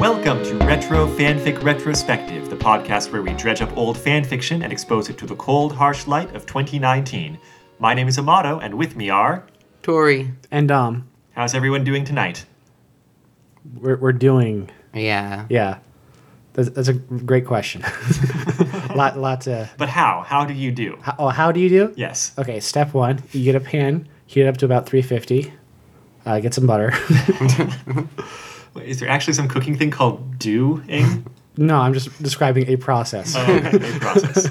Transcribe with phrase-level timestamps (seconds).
[0.00, 5.08] Welcome to Retro Fanfic Retrospective, the podcast where we dredge up old fanfiction and expose
[5.08, 7.38] it to the cold, harsh light of 2019.
[7.78, 9.44] My name is Amato, and with me are.
[9.82, 10.30] Tori.
[10.50, 12.46] And um, How's everyone doing tonight?
[13.74, 15.46] we're we're doing Yeah.
[15.50, 15.78] yeah.
[16.54, 17.82] That's, that's a great question.
[18.96, 19.68] lot lot to.
[19.78, 20.22] But how?
[20.26, 20.98] How do you do?
[21.02, 21.92] How, oh, how do you do?
[21.96, 22.32] Yes.
[22.38, 25.52] Okay, step one: you get a pan, heat it up to about three fifty.
[26.26, 26.92] Uh, get some butter.
[28.74, 31.26] Wait, Is there actually some cooking thing called doing?
[31.56, 33.34] no, I'm just describing a process.
[33.36, 34.48] Oh, okay, a process.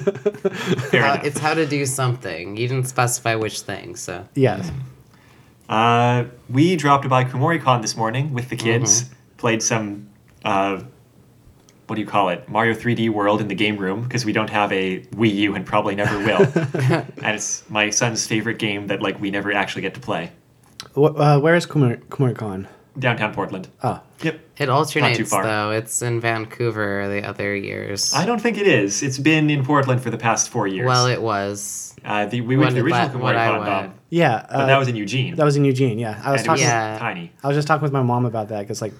[0.90, 1.24] Fair enough.
[1.24, 2.56] it's how to do something.
[2.56, 4.26] You didn't specify which thing, so.
[4.34, 4.70] Yes.
[5.68, 9.04] Uh, we dropped by KumoriCon this morning with the kids.
[9.04, 9.14] Mm-hmm.
[9.36, 10.10] Played some,
[10.44, 10.82] uh,
[11.90, 12.48] what do you call it?
[12.48, 15.66] Mario 3D World in the game room because we don't have a Wii U and
[15.66, 16.42] probably never will.
[16.74, 20.30] and it's my son's favorite game that like we never actually get to play.
[20.96, 22.66] Uh, where is Kumar KumoriCon?
[22.98, 23.68] Downtown Portland.
[23.82, 24.40] Oh, Yep.
[24.58, 25.44] It alternates, far.
[25.44, 25.70] though.
[25.70, 28.12] It's in Vancouver the other years.
[28.12, 29.02] I don't think it is.
[29.02, 30.86] It's been in Portland for the past four years.
[30.86, 31.96] well, it was.
[32.04, 33.92] uh, the, we went to the original la- when I KumoriCon, went.
[34.10, 34.46] yeah.
[34.48, 35.36] but uh, that was in Eugene.
[35.36, 35.98] that was in Eugene.
[35.98, 36.62] Yeah, I was and it was talking.
[36.64, 36.98] Yeah.
[36.98, 37.32] tiny.
[37.42, 38.92] I was just talking with my mom about that because like,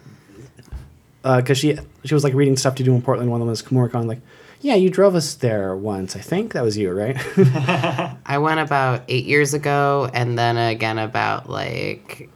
[1.22, 3.30] because she she was like reading stuff to do in Portland.
[3.30, 4.06] One of them was Kumoricon.
[4.06, 4.20] Like,
[4.60, 6.16] yeah, you drove us there once.
[6.16, 7.16] I think that was you, right?
[8.26, 12.28] I went about eight years ago, and then again about like.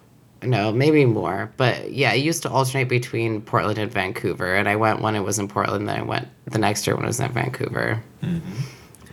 [0.43, 1.51] No, maybe more.
[1.57, 4.55] But yeah, it used to alternate between Portland and Vancouver.
[4.55, 7.07] And I went when it was in Portland, then I went the next year when
[7.07, 8.03] it was in Vancouver.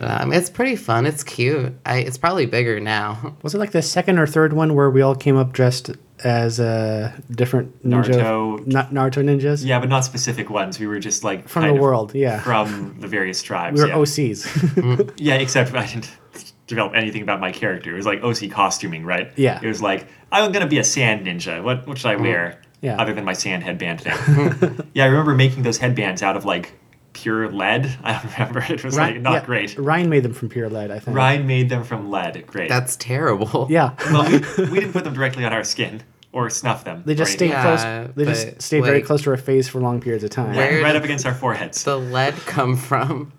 [0.00, 1.06] Um, it's pretty fun.
[1.06, 1.72] It's cute.
[1.86, 3.34] I, it's probably bigger now.
[3.42, 5.90] was it like the second or third one where we all came up dressed
[6.24, 8.66] as uh, different ninja, Naruto.
[8.66, 10.78] Na- Naruto ninjas Yeah, but not specific ones.
[10.78, 12.14] We were just like from the world?
[12.14, 13.76] Yeah, from the various tribes.
[13.76, 13.96] we were yeah.
[13.96, 14.46] OCs.
[14.82, 15.12] Mm.
[15.16, 16.10] Yeah, except I didn't
[16.66, 17.92] develop anything about my character.
[17.92, 19.30] It was like OC costuming, right?
[19.36, 19.60] Yeah.
[19.62, 21.62] It was like I'm gonna be a sand ninja.
[21.62, 22.22] What what should I mm-hmm.
[22.24, 22.62] wear?
[22.80, 23.00] Yeah.
[23.00, 24.12] Other than my sand headband thing.
[24.22, 24.86] Mm.
[24.94, 26.72] yeah, I remember making those headbands out of like
[27.12, 27.96] pure lead.
[28.02, 28.72] I don't remember.
[28.72, 29.78] It was like not yeah, great.
[29.78, 31.16] Ryan made them from pure lead, I think.
[31.16, 32.46] Ryan made them from lead.
[32.46, 32.68] Great.
[32.68, 33.66] That's terrible.
[33.70, 33.94] Yeah.
[34.10, 36.02] well, we, we didn't put them directly on our skin
[36.32, 37.02] or snuff them.
[37.04, 37.62] They just stayed anything.
[37.62, 38.14] Yeah, close.
[38.16, 40.56] They just but, stayed very close to our face for long periods of time.
[40.56, 41.84] Where right did- up against our foreheads.
[41.84, 43.32] the lead come from?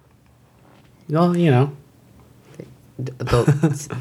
[1.09, 1.75] Well, you know,
[2.97, 3.11] The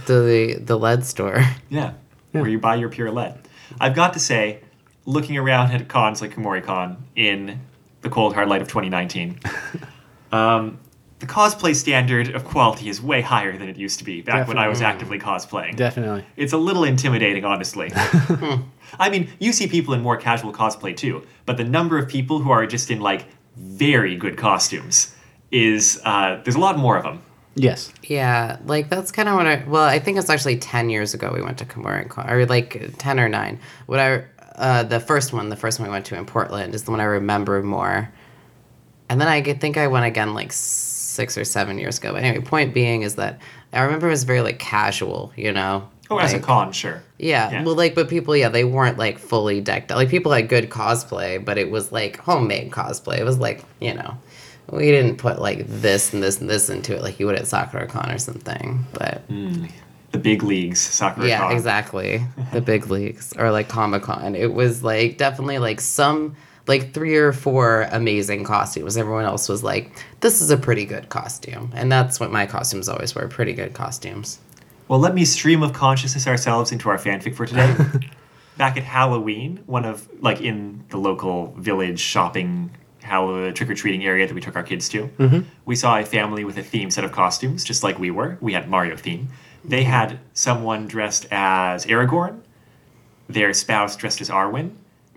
[0.07, 1.39] the the lead store.
[1.71, 1.93] Yeah,
[2.33, 2.41] Yeah.
[2.41, 3.39] where you buy your pure lead.
[3.81, 4.61] I've got to say,
[5.07, 7.61] looking around at cons like KumoriCon in
[8.03, 9.41] the cold hard light of 2019,
[10.33, 10.79] um,
[11.21, 14.59] the cosplay standard of quality is way higher than it used to be back when
[14.59, 15.77] I was actively cosplaying.
[15.77, 16.25] definitely.
[16.37, 17.91] It's a little intimidating, honestly.
[18.99, 22.39] I mean, you see people in more casual cosplay too, but the number of people
[22.39, 23.27] who are just in like
[23.57, 25.15] very good costumes
[25.51, 27.23] is uh, there's a lot more of them.
[27.55, 27.93] Yes.
[28.03, 29.65] Yeah, like that's kind of what I.
[29.67, 32.97] Well, I think it's actually ten years ago we went to Kumori Con, or like
[32.99, 33.61] ten or nine.
[33.87, 34.25] What I
[34.57, 37.01] uh, the first one, the first one we went to in Portland is the one
[37.01, 38.13] I remember more.
[39.09, 42.13] And then I think I went again like six or seven years ago.
[42.13, 43.41] But anyway, point being is that
[43.73, 45.89] I remember it was very like casual, you know.
[46.15, 47.03] Oh, as a con, sure.
[47.19, 47.65] Yeah, Yeah.
[47.65, 49.97] well, like, but people, yeah, they weren't like fully decked out.
[49.99, 53.19] Like, people had good cosplay, but it was like homemade cosplay.
[53.19, 54.17] It was like, you know,
[54.71, 57.47] we didn't put like this and this and this into it like you would at
[57.47, 58.85] Sakura Con or something.
[58.93, 59.71] But mm.
[60.13, 61.53] The big leagues, Sakura yeah, Con.
[61.53, 62.23] exactly.
[62.53, 64.35] The big leagues or like Comic Con.
[64.35, 66.37] It was like definitely like some,
[66.67, 68.97] like three or four amazing costumes.
[68.97, 69.91] Everyone else was like,
[70.21, 71.73] this is a pretty good costume.
[71.75, 74.39] And that's what my costumes always were pretty good costumes.
[74.93, 77.75] Well, let me stream of consciousness ourselves into our fanfic for today.
[78.59, 82.71] Back at Halloween, one of like in the local village shopping
[83.03, 85.49] how uh, trick or treating area that we took our kids to, mm-hmm.
[85.65, 88.37] we saw a family with a theme set of costumes, just like we were.
[88.43, 89.31] We had Mario theme.
[89.65, 92.43] They had someone dressed as Aragorn,
[93.31, 94.73] their spouse dressed as Arwen,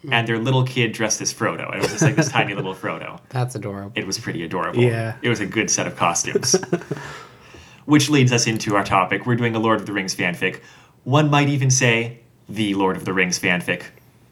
[0.10, 1.66] and their little kid dressed as Frodo.
[1.66, 3.92] And it was just like this tiny little Frodo That's adorable.
[3.94, 4.82] it was pretty adorable.
[4.82, 5.18] Yeah.
[5.22, 6.56] It was a good set of costumes.
[7.86, 9.26] Which leads us into our topic.
[9.26, 10.62] We're doing a Lord of the Rings fanfic.
[11.04, 13.84] One might even say the Lord of the Rings fanfic.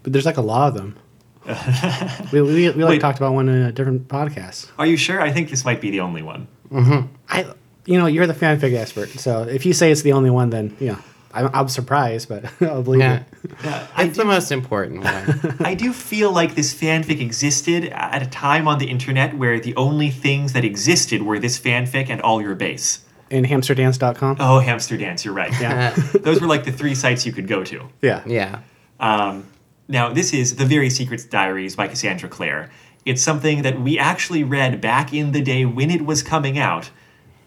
[0.02, 0.98] But there's like a lot of them.
[2.32, 3.02] we we, we like Wait.
[3.02, 4.70] talked about one in a different podcast.
[4.80, 5.22] Are you sure?
[5.22, 6.48] I think this might be the only one.
[6.72, 7.08] Mm-hmm.
[7.30, 7.46] I,
[7.86, 10.76] you know, you're the fanfic expert, so if you say it's the only one, then
[10.80, 10.98] you know,
[11.34, 13.24] I'm, I'm surprised, but I'll believe Yeah.
[13.44, 13.52] it.
[13.64, 15.58] Yeah, I, It's the most important one.
[15.60, 19.76] I do feel like this fanfic existed at a time on the internet where the
[19.76, 23.00] only things that existed were this fanfic and all your base.
[23.30, 24.38] In hamsterdance.com.
[24.40, 25.52] Oh, Hamster Dance, you're right.
[25.60, 25.90] Yeah.
[26.22, 27.90] Those were like the three sites you could go to.
[28.02, 28.24] Yeah.
[28.26, 28.60] yeah.
[29.00, 29.48] Um,
[29.88, 32.70] now, this is The Very Secret Diaries by Cassandra Clare.
[33.06, 36.90] It's something that we actually read back in the day when it was coming out.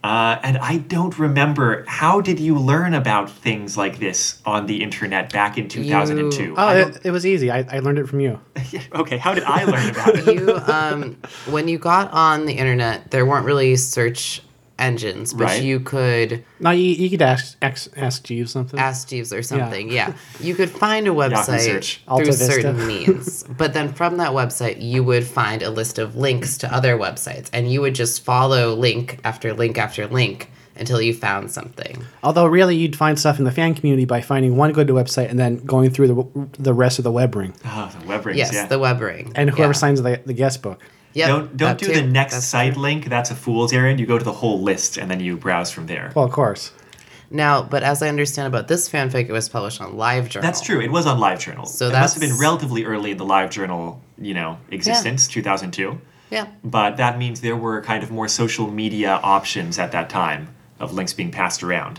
[0.04, 4.82] Uh, and I don't remember how did you learn about things like this on the
[4.82, 6.54] internet back in 2002?
[6.56, 7.50] Oh, it, it was easy.
[7.50, 8.40] I, I learned it from you.
[8.94, 10.34] okay, how did I learn about it?
[10.34, 11.16] you um
[11.50, 14.42] when you got on the internet there weren't really search
[14.78, 15.62] engines but Right.
[15.62, 18.78] you could No, you, you could ask ask, ask Jeeves something.
[18.78, 20.12] ask Jeeves or something yeah.
[20.40, 21.96] you could find a website search.
[22.04, 22.44] through Alta Vista.
[22.52, 26.72] certain means but then from that website you would find a list of links to
[26.74, 31.50] other websites and you would just follow link after link after link until you found
[31.50, 35.30] something Although really, you'd find stuff in the fan community by finding one good website
[35.30, 37.54] and then going through the the rest of the web ring.
[37.64, 38.66] Oh, the web rings, yes yeah.
[38.66, 39.78] the web ring And whoever yeah.
[39.78, 40.82] signs the, the guest book.
[41.16, 41.94] Yep, don't don't do too.
[41.94, 42.82] the next That's site true.
[42.82, 43.00] link.
[43.14, 43.98] That's a fool's errand.
[44.00, 46.12] You go to the whole list and then you browse from there.
[46.14, 46.72] Well, of course.
[47.30, 50.80] now but as i understand about this fanfic it was published on livejournal That's true.
[50.80, 51.66] It was on LiveJournal.
[51.66, 53.98] So it must have been relatively early in the LiveJournal,
[54.28, 55.34] you know, existence, yeah.
[55.34, 56.00] 2002.
[56.30, 60.42] yeah But that means there were kind of more social media options at that time
[60.78, 61.94] of links being passed around.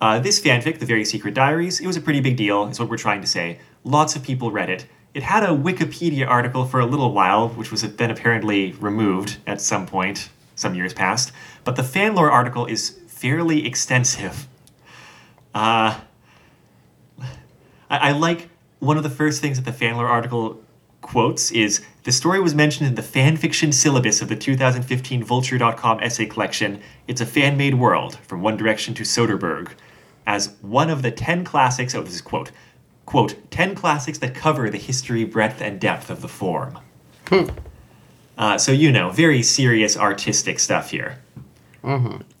[0.00, 2.88] Uh, this fanfic, The Very Secret Diaries, it was a pretty big deal, is what
[2.90, 3.46] we're trying to say.
[3.84, 4.82] Lots of people read it.
[5.12, 9.60] It had a Wikipedia article for a little while, which was then apparently removed at
[9.60, 11.32] some point, some years past.
[11.64, 14.46] But the fanlore article is fairly extensive.
[15.52, 15.98] Uh,
[17.20, 17.28] I,
[17.90, 18.48] I like
[18.78, 20.62] one of the first things that the fanlore article
[21.00, 25.98] quotes is the story was mentioned in the fan fiction syllabus of the 2015 vulture.com
[26.00, 29.70] essay collection it's a fan-made world from one direction to soderbergh
[30.26, 32.50] as one of the 10 classics oh this is quote
[33.10, 36.78] quote 10 classics that cover the history breadth and depth of the form
[38.38, 41.18] uh, so you know very serious artistic stuff here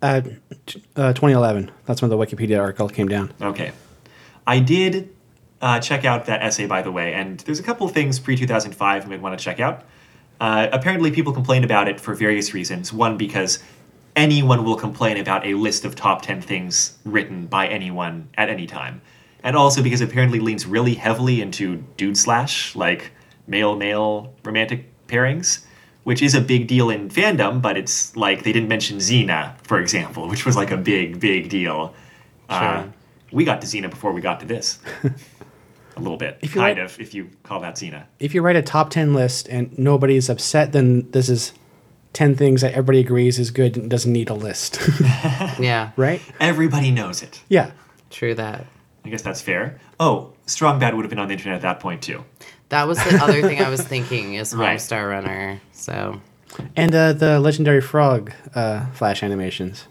[0.02, 0.20] Uh,
[0.66, 1.70] t- uh, 2011.
[1.86, 3.32] That's when the Wikipedia article came down.
[3.40, 3.72] Okay.
[4.46, 5.08] I did
[5.62, 9.04] uh, check out that essay, by the way, and there's a couple things pre 2005
[9.04, 9.82] you might want to check out.
[10.40, 12.92] Uh, apparently, people complain about it for various reasons.
[12.92, 13.60] One, because
[14.14, 18.66] anyone will complain about a list of top 10 things written by anyone at any
[18.66, 19.00] time.
[19.42, 23.12] And also because apparently leans really heavily into dude slash, like
[23.46, 25.64] male male romantic pairings,
[26.04, 29.80] which is a big deal in fandom, but it's like they didn't mention Xena, for
[29.80, 31.94] example, which was like a big, big deal.
[32.48, 32.92] Uh, Sure.
[33.32, 34.78] we got to Xena before we got to this.
[35.96, 38.04] a little bit, If you kind like- of, if you call that Xena.
[38.18, 41.52] If you write a top 10 list and nobody's upset, then this is
[42.12, 44.80] 10 things that everybody agrees is good and doesn't need a list.
[45.58, 46.20] yeah right?
[46.40, 47.40] Everybody knows it.
[47.48, 47.70] Yeah.
[48.10, 48.66] true that
[49.04, 49.80] I guess that's fair.
[49.98, 52.24] Oh, Strong Bad would have been on the internet at that point too.
[52.68, 54.78] That was the other thing I was thinking is Right.
[54.78, 55.60] Homestar Runner.
[55.72, 56.20] So
[56.76, 59.86] And uh, the legendary frog uh, flash animations.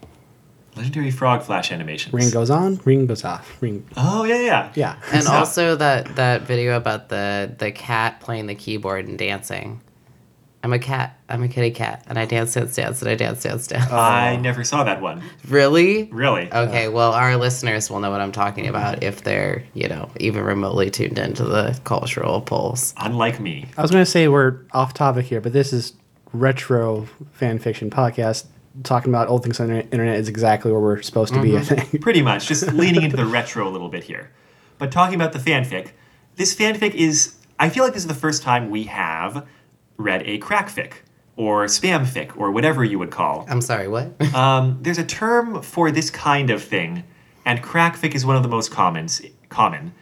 [0.76, 2.14] Legendary Frog Flash animations.
[2.14, 3.58] Ring goes on, ring goes off.
[3.62, 3.86] Ring.
[3.98, 4.72] Oh yeah, yeah.
[4.76, 4.96] Yeah.
[5.12, 9.82] and So- also that that video about the the cat playing the keyboard and dancing.
[10.62, 11.18] I'm a cat.
[11.30, 13.90] I'm a kitty cat, and I dance, dance, dance, and I dance, dance, dance.
[13.92, 15.24] I never saw that one.
[15.48, 16.10] really?
[16.12, 16.52] Really?
[16.52, 20.44] Okay, well, our listeners will know what I'm talking about if they're, you know, even
[20.44, 22.94] remotely tuned into the cultural pulse.
[22.98, 23.68] Unlike me.
[23.78, 25.94] I was going to say we're off topic here, but this is
[26.34, 28.46] retro fan fiction podcast.
[28.84, 31.62] Talking about old things on the internet is exactly where we're supposed to be, I
[31.62, 31.76] mm-hmm.
[31.76, 32.02] think.
[32.02, 34.32] Pretty much, just leaning into the retro a little bit here.
[34.78, 35.92] But talking about the fanfic,
[36.36, 37.36] this fanfic is.
[37.62, 39.46] I feel like this is the first time we have
[40.00, 40.94] read a crackfic
[41.36, 43.46] or spamfic or whatever you would call.
[43.48, 44.12] I'm sorry, what?
[44.34, 47.04] Um, there's a term for this kind of thing,
[47.46, 49.94] and crackfic is one of the most commons, common.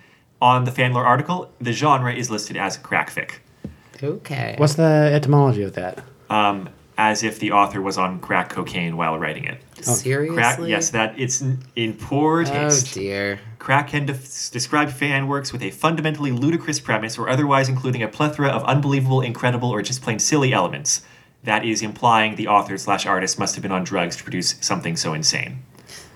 [0.42, 3.40] On the fanlore article, the genre is listed as crackfic,
[4.02, 4.56] okay.
[4.58, 6.00] What's the etymology of that?
[6.30, 9.62] um, as if the author was on crack cocaine while writing it.
[9.88, 10.36] Oh, Seriously?
[10.36, 12.98] Crack, yes, that it's n- in poor oh, taste.
[12.98, 13.40] Oh dear.
[13.60, 18.08] Crack can def- describe fan works with a fundamentally ludicrous premise or otherwise including a
[18.08, 21.02] plethora of unbelievable, incredible, or just plain silly elements.
[21.44, 24.96] That is implying the author slash artist must have been on drugs to produce something
[24.98, 25.60] so insane.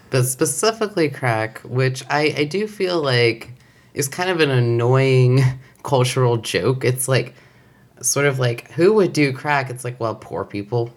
[0.10, 3.52] but specifically crack, which I, I do feel like
[3.94, 5.42] is kind of an annoying
[5.84, 6.84] cultural joke.
[6.84, 7.34] It's like
[8.02, 9.70] sort of like who would do crack?
[9.70, 10.92] It's like well, poor people,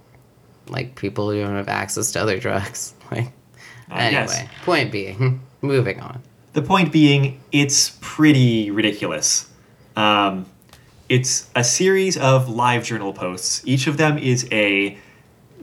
[0.68, 2.94] like people who don't have access to other drugs.
[3.11, 3.32] Like
[3.90, 4.49] Uh, anyway, yes.
[4.64, 6.23] point being, moving on.
[6.54, 9.46] The point being, it's pretty ridiculous.
[9.94, 10.46] Um,
[11.11, 13.62] it's a series of live journal posts.
[13.66, 14.96] Each of them is a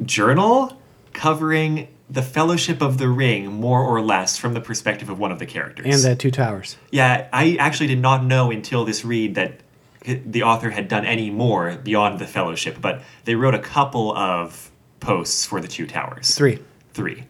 [0.06, 0.80] journal
[1.14, 5.40] covering the Fellowship of the Ring, more or less, from the perspective of one of
[5.40, 5.86] the characters.
[6.06, 6.78] And the two towers.
[6.92, 9.62] Yeah, I actually did not know until this read that
[10.06, 14.72] the author had done any more beyond the Fellowship, but they wrote a couple of
[15.00, 16.36] posts for the Two Towers.
[16.36, 16.60] Three.
[16.94, 17.26] Three.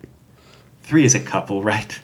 [0.83, 1.99] Three is a couple, right?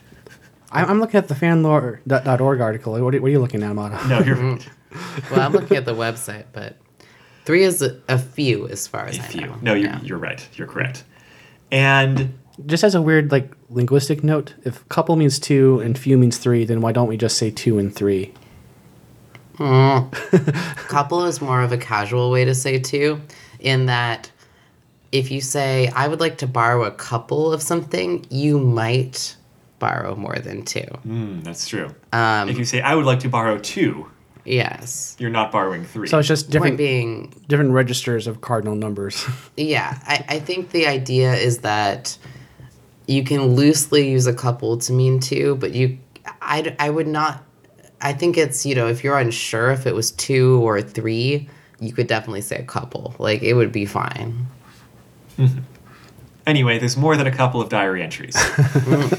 [0.72, 2.94] I'm, I'm looking at the fanlore.org article.
[3.02, 3.98] What are, what are you looking at, Amado?
[4.08, 4.70] No, you're right.
[5.32, 6.78] Well, I'm looking at the website, but
[7.46, 9.42] three is a, a few as far as a I few.
[9.42, 9.56] know.
[9.62, 10.02] No, you're, Yeah.
[10.02, 10.48] you're right.
[10.56, 11.04] You're correct.
[11.72, 16.38] And just as a weird like linguistic note, if couple means two and few means
[16.38, 18.34] three, then why don't we just say two and three?
[20.88, 23.22] Couple is more of a casual way to say two,
[23.60, 24.32] in that
[25.12, 29.36] if you say, I would like to borrow a couple of something, you might
[29.80, 30.88] borrow more than two.
[31.06, 31.94] Mm, that's true.
[32.12, 34.10] Um, if you say, I would like to borrow two,
[34.46, 35.16] yes.
[35.20, 36.08] you're not borrowing three.
[36.08, 39.26] So it's just Point different being, different registers of cardinal numbers.
[39.58, 42.18] yeah, I, I think the idea is that
[43.08, 45.98] you can loosely use a couple to mean two, but you,
[46.42, 47.44] I, I would not,
[48.02, 51.50] I think it's, you know, if you're unsure if it was two or three,
[51.80, 53.16] you could definitely say a couple.
[53.20, 54.48] Like, it would be fine.
[56.48, 58.34] Anyway, there's more than a couple of diary entries.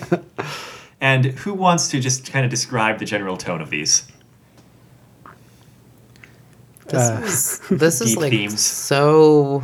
[1.00, 4.08] and who wants to just kind of describe the general tone of these?
[6.86, 8.64] This Uh, is this is like themes.
[8.64, 9.62] so.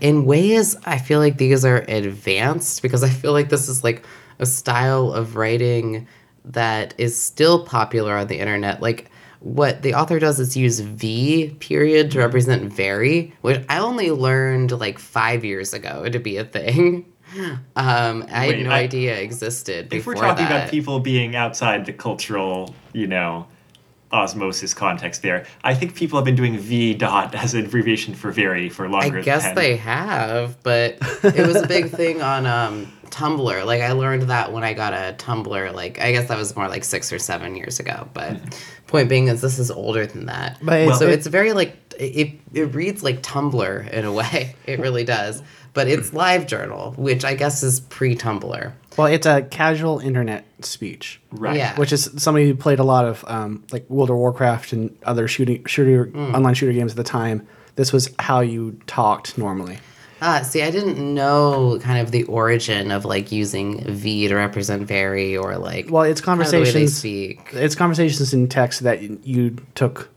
[0.00, 4.04] In ways, I feel like these are advanced because I feel like this is like
[4.40, 6.08] a style of writing
[6.52, 8.80] that is still popular on the internet.
[8.82, 14.10] Like what the author does is use V period to represent very, which I only
[14.10, 17.06] learned like five years ago to be a thing.
[17.76, 19.92] Um, I Wait, had no I- idea existed.
[19.92, 20.56] If we're talking that.
[20.56, 23.46] about people being outside the cultural, you know,
[24.12, 28.30] osmosis context there, I think people have been doing V dot as an abbreviation for
[28.32, 29.18] very for longer.
[29.18, 33.64] I guess than they have, but it was a big thing on um, Tumblr.
[33.66, 35.74] Like I learned that when I got a Tumblr.
[35.74, 38.08] Like I guess that was more like six or seven years ago.
[38.14, 38.38] But
[38.86, 40.58] point being is this is older than that.
[40.62, 42.38] But it's- so it- it's very like it.
[42.54, 44.54] It reads like Tumblr in a way.
[44.66, 45.42] It really does.
[45.74, 48.72] But it's live journal, which I guess is pre Tumblr.
[48.98, 51.56] Well, it's a casual internet speech, Right.
[51.56, 51.74] Yeah.
[51.76, 55.28] which is somebody who played a lot of um, like World of Warcraft and other
[55.28, 56.34] shooting shooter Mm.
[56.34, 57.46] online shooter games at the time.
[57.76, 59.78] This was how you talked normally.
[60.20, 64.82] Ah, see, I didn't know kind of the origin of like using V to represent
[64.82, 66.96] very or like Well, it's kind of the way they conversations.
[66.98, 67.40] speak.
[67.52, 70.08] It's conversations in text that you took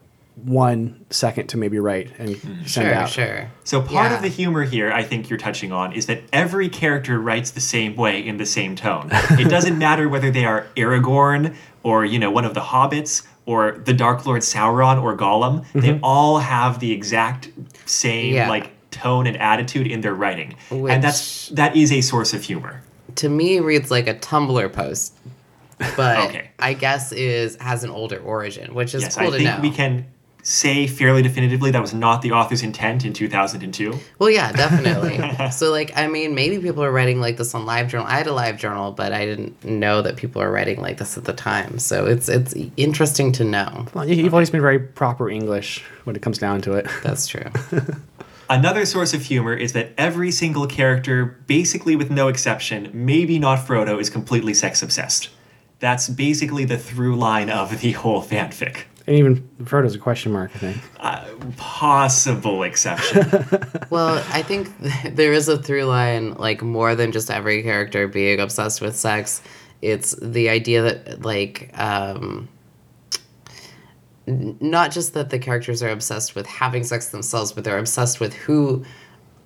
[0.44, 2.66] one second to maybe write and mm-hmm.
[2.66, 3.10] send Sure, out.
[3.10, 3.52] sure.
[3.64, 4.16] So part Yeah.
[4.18, 7.62] of the humor here, I think you're touching on, is that every character writes the
[7.62, 9.10] same way in the same tone.
[9.12, 13.82] it doesn't matter whether they are Aragorn or you know one of the hobbits or
[13.86, 15.66] the Dark Lord Sauron or Gollum.
[15.74, 16.04] They mm-hmm.
[16.04, 17.50] all have the exact
[17.86, 18.50] same Yeah.
[18.50, 22.82] like tone and attitude in their writing, and that's that is a source of humor.
[23.16, 25.14] to me reads like a Tumblr post,
[25.96, 26.50] but Okay.
[26.60, 29.62] I guess is has an older origin, which is yes, cool I to think know.
[29.62, 30.06] we can
[30.44, 33.94] say fairly definitively that was not the author's intent in 2002.
[34.20, 35.20] Well, yeah, definitely.
[35.52, 38.06] so, like, I mean, maybe people are writing like this on LiveJournal.
[38.06, 41.26] I had a LiveJournal, but I didn't know that people are writing like this at
[41.26, 41.78] the time.
[41.80, 43.86] So it's it's interesting to know.
[43.94, 46.88] Well, you- you've always been very proper English when it comes down to it.
[47.04, 47.46] That's true.
[48.50, 53.60] Another source of humor is that every single character, basically with no exception, maybe not
[53.60, 55.30] Frodo, is completely sex obsessed.
[55.80, 58.84] That's basically the through line of the whole fanfic.
[59.12, 60.78] And even Frodo's a question mark, I think.
[60.98, 61.26] Uh,
[61.58, 63.28] possible exception.
[63.90, 64.70] Well, I think
[65.18, 69.42] there is a through line, like more than just every character being obsessed with sex.
[69.82, 72.48] It's the idea that, like, um,
[74.28, 78.34] not just that the characters are obsessed with having sex themselves, but they're obsessed with
[78.34, 78.86] who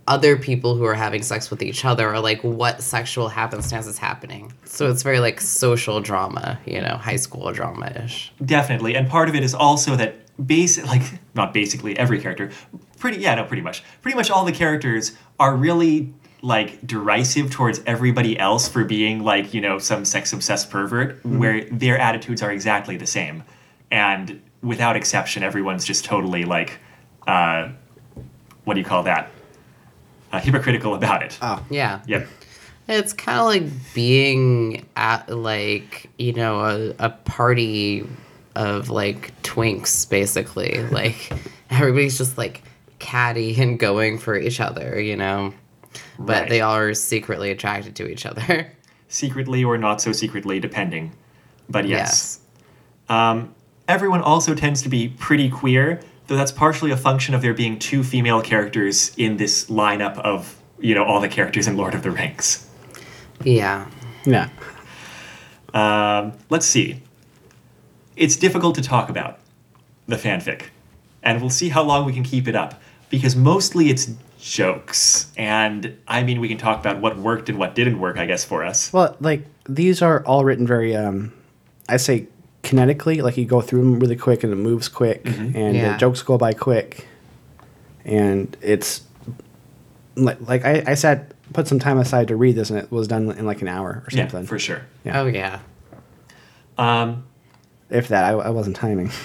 [0.08, 3.98] other people who are having sex with each other or like what sexual happenstance is
[3.98, 4.54] happening.
[4.66, 8.32] So it's very like social drama, you know, high school drama ish.
[8.44, 8.96] Definitely.
[8.96, 12.52] And part of it is also that basic like not basically every character,
[13.00, 13.84] pretty yeah, no, pretty much.
[14.02, 19.56] Pretty much all the characters are really like derisive towards everybody else for being like,
[19.56, 23.44] you know, some sex obsessed pervert where their attitudes are exactly the same.
[23.90, 26.78] And without exception, everyone's just totally like
[27.26, 27.70] uh
[28.66, 29.32] what do you call that?
[30.36, 31.38] Uh, hypocritical about it.
[31.42, 31.64] Oh.
[31.70, 32.02] Yeah.
[32.08, 32.28] Yep.
[32.88, 38.08] It's kind of like being at like you know a, a party
[38.56, 41.32] of like twinks basically like
[41.70, 42.62] everybody's just like
[43.00, 45.54] catty and going for each other you know
[46.18, 46.50] but Right.
[46.50, 48.72] they all are secretly attracted to each other
[49.08, 51.12] secretly or not so secretly, depending.
[51.70, 52.40] But yes.
[52.40, 52.40] yes
[53.10, 53.54] Um,
[53.88, 57.80] everyone also tends to be pretty queer, though that's partially a function of there being
[57.80, 62.04] two female characters in this lineup of, you know, all the characters in Lord of
[62.04, 62.68] the Rings.
[63.44, 63.88] yeah
[64.26, 64.50] Yeah.
[65.74, 67.02] Um, let's see.
[68.16, 69.40] It's difficult to talk about
[70.08, 70.68] the fanfic,
[71.22, 75.32] and we'll see how long we can keep it up, because mostly it's jokes.
[75.38, 78.46] And I mean, we can talk about what worked and what didn't work, I guess,
[78.46, 78.94] for us.
[78.94, 81.34] Well, like these are all written very, um,
[81.90, 82.28] I say,
[82.66, 83.22] kinetically.
[83.24, 85.94] Like you go through them really quick and it moves quick, and Yeah.
[85.94, 87.08] the jokes go by quick,
[88.04, 89.02] and it's
[90.16, 93.08] like, like I, I sat put some time aside to read this and it was
[93.08, 94.46] done in like an hour or Yeah, something.
[94.48, 94.82] for sure.
[95.06, 95.22] Yeah.
[95.22, 95.60] Oh yeah.
[96.78, 97.24] Um,
[97.90, 99.12] If that, I, I wasn't timing.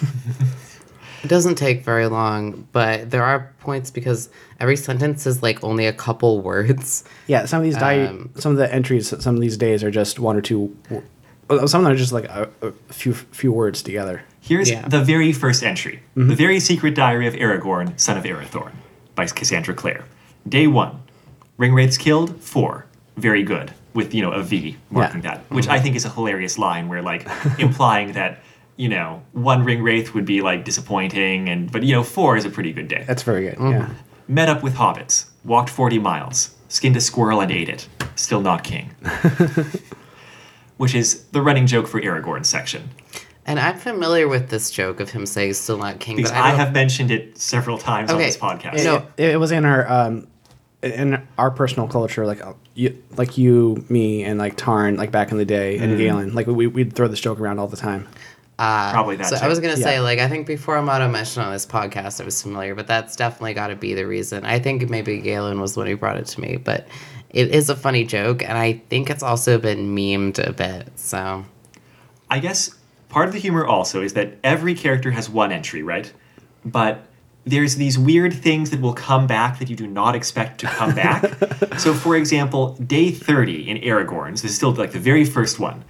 [1.22, 5.84] It doesn't take very long, but there are points because every sentence is like only
[5.84, 7.04] a couple words.
[7.26, 9.90] yeah, some of these diary, Um, some of the entries, some of these days are
[9.90, 10.74] just one or two.
[11.50, 14.22] Wo- Some of them are just like a, a few few words together.
[14.40, 14.88] Here's Yeah.
[14.88, 16.28] the very first entry mm-hmm.
[16.28, 18.72] The Very Secret Diary of Aragorn, Son of Arathorn,
[19.14, 20.04] by Cassandra Clare.
[20.48, 21.02] Day one
[21.58, 22.86] Ring Wraiths killed, four.
[23.16, 23.72] Very good.
[23.92, 25.34] With, you know, a V marking Yeah.
[25.34, 25.82] that, which I mm-hmm.
[25.82, 27.26] think is a hilarious line where, like,
[27.58, 28.38] implying that,
[28.76, 32.44] you know, one Ring Wraith would be, like, disappointing, and but, you know, four is
[32.44, 33.04] a pretty good day.
[33.06, 33.56] That's very good.
[33.56, 33.72] Mm-hmm.
[33.72, 33.88] Yeah.
[34.28, 37.88] Met up with hobbits, walked 40 miles, skinned a squirrel and ate it.
[38.14, 38.94] Still not king.
[40.80, 42.88] Which is the running joke for Aragorn's section.
[43.44, 46.52] And I'm familiar with this joke of him saying still not king, Because but I,
[46.52, 48.82] I, have mentioned it several times on this podcast.
[48.84, 49.06] No.
[49.18, 50.26] It, it was in our um,
[50.82, 55.30] in our personal culture, like uh, you, like you, me, and like Tarn, like back
[55.32, 56.34] in the day, and Galen.
[56.34, 58.08] Like we we'd throw this joke around all the time.
[58.58, 59.44] uh, Probably that So too.
[59.44, 62.40] I was gonna say, like, I think before Amato mentioned on this podcast, I was
[62.40, 64.46] familiar, but that's definitely got to be the reason.
[64.46, 66.88] I think maybe Galen was the one who brought it to me, but
[67.30, 70.98] it is a funny joke, and I think it's also been memed a bit.
[70.98, 71.44] So
[72.28, 72.74] I guess
[73.08, 76.12] part of the humor also is that every character has one entry, right?
[76.64, 77.06] But
[77.44, 80.94] there's these weird things that will come back that you do not expect to come
[80.94, 81.24] back.
[81.78, 85.84] so, for example, day 30 in Aragorn's, this is still like the very first one.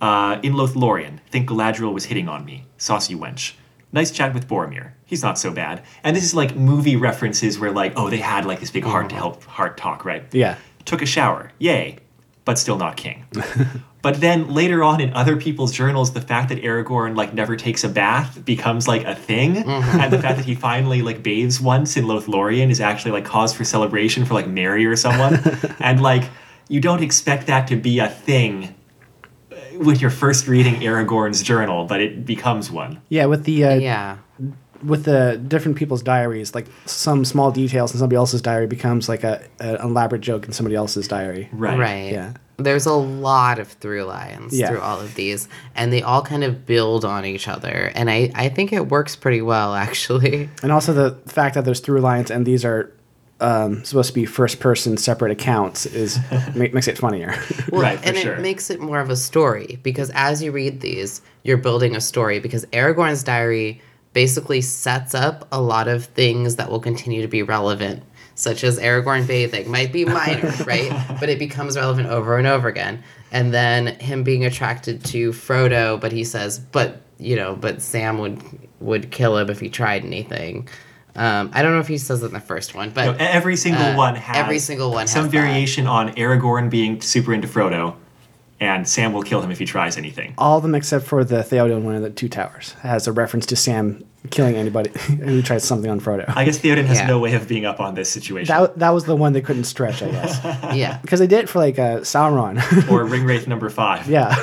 [0.00, 2.66] Uh, in Lothlorien, think Galadriel was hitting on me.
[2.76, 3.54] Saucy wench.
[3.92, 4.92] Nice chat with Boromir.
[5.04, 5.82] He's not so bad.
[6.04, 9.08] And this is like movie references where, like, oh, they had like this big heart
[9.08, 10.22] to help heart talk, right?
[10.32, 10.56] Yeah.
[10.84, 11.52] Took a shower.
[11.58, 11.98] Yay.
[12.44, 13.26] But still not king.
[14.02, 17.84] but then later on in other people's journals, the fact that Aragorn like never takes
[17.84, 19.58] a bath becomes like a thing.
[19.58, 23.52] And the fact that he finally like bathes once in Lothlorien is actually like cause
[23.52, 25.38] for celebration for like Merry or someone.
[25.80, 26.24] and like
[26.68, 28.74] you don't expect that to be a thing
[29.52, 33.02] uh, when you're first reading Aragorn's journal, but it becomes one.
[33.08, 34.18] Yeah, with the uh, yeah,
[34.82, 39.24] with the different people's diaries, like some small details in somebody else's diary becomes like
[39.24, 41.48] a, an elaborate joke in somebody else's diary.
[41.52, 41.78] Right.
[41.78, 42.12] right.
[42.12, 42.32] Yeah.
[42.56, 44.68] There's a lot of through lines Yeah.
[44.68, 48.30] through all of these, and they all kind of build on each other, and I
[48.34, 50.48] I think it works pretty well actually.
[50.62, 52.92] And also the fact that there's through lines and these are
[53.42, 56.18] um, supposed to be first person separate accounts is
[56.54, 57.34] ma- makes it funnier.
[57.72, 58.34] Well, Right, for and sure.
[58.34, 62.00] it makes it more of a story because as you read these, you're building a
[62.02, 63.80] story because Aragorn's diary
[64.12, 68.02] basically sets up a lot of things that will continue to be relevant,
[68.34, 70.90] such as Aragorn bathing might be minor, right?
[71.20, 73.02] But it becomes relevant over and over again.
[73.32, 78.18] And then him being attracted to Frodo, but he says, but you know, but Sam
[78.18, 78.42] would
[78.80, 80.68] would kill him if he tried anything.
[81.16, 83.56] Um, I don't know if he says it in the first one, but No, every
[83.56, 85.38] single Uh, one has every single one some has that.
[85.38, 87.94] variation on Aragorn being super into Frodo,
[88.60, 90.34] and Sam will kill him if he tries anything.
[90.38, 93.46] All of them except for the Theoden one of the Two Towers has a reference
[93.46, 94.90] to Sam killing anybody
[95.24, 96.30] who tries something on Frodo.
[96.36, 97.06] I guess Theoden has Yeah.
[97.06, 98.54] no way of being up on this situation.
[98.54, 100.38] that, that was the one they couldn't stretch, I guess.
[100.76, 100.98] yeah.
[100.98, 102.58] Because they did it for like uh, Sauron.
[102.90, 104.06] or Ringwraith number five.
[104.08, 104.34] yeah.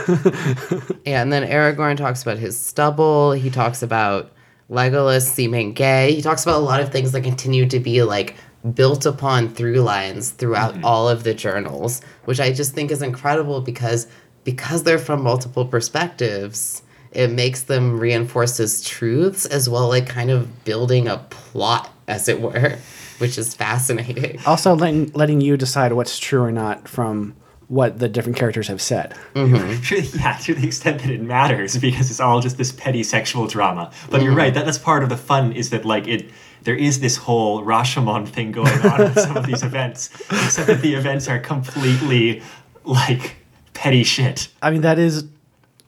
[1.06, 3.34] Yeah, and then Aragorn talks about his stubble.
[3.34, 4.32] He talks about
[4.70, 6.14] Legolas seeming gay.
[6.14, 8.36] He talks about a lot of things that continue to be like
[8.76, 10.86] built upon through lines throughout mm-hmm.
[10.86, 14.08] all of the journals, which I just think is incredible because
[14.44, 20.30] because they're from multiple perspectives, it makes them reinforce his truths as well, like kind
[20.30, 22.78] of building a plot, as it were,
[23.18, 24.40] which is fascinating.
[24.46, 27.36] Also, letting, letting you decide what's true or not from
[27.68, 29.14] what the different characters have said.
[29.34, 30.18] Mm-hmm.
[30.18, 33.92] yeah, to the extent that it matters, because it's all just this petty sexual drama.
[34.10, 34.38] But you're mm-hmm.
[34.38, 36.30] right, that, that's part of the fun is that like it
[36.68, 40.82] there is this whole Rashomon thing going on with some of these events, except that
[40.82, 42.42] the events are completely
[42.84, 43.38] like
[43.74, 44.50] petty shit.
[44.62, 45.24] I mean, that is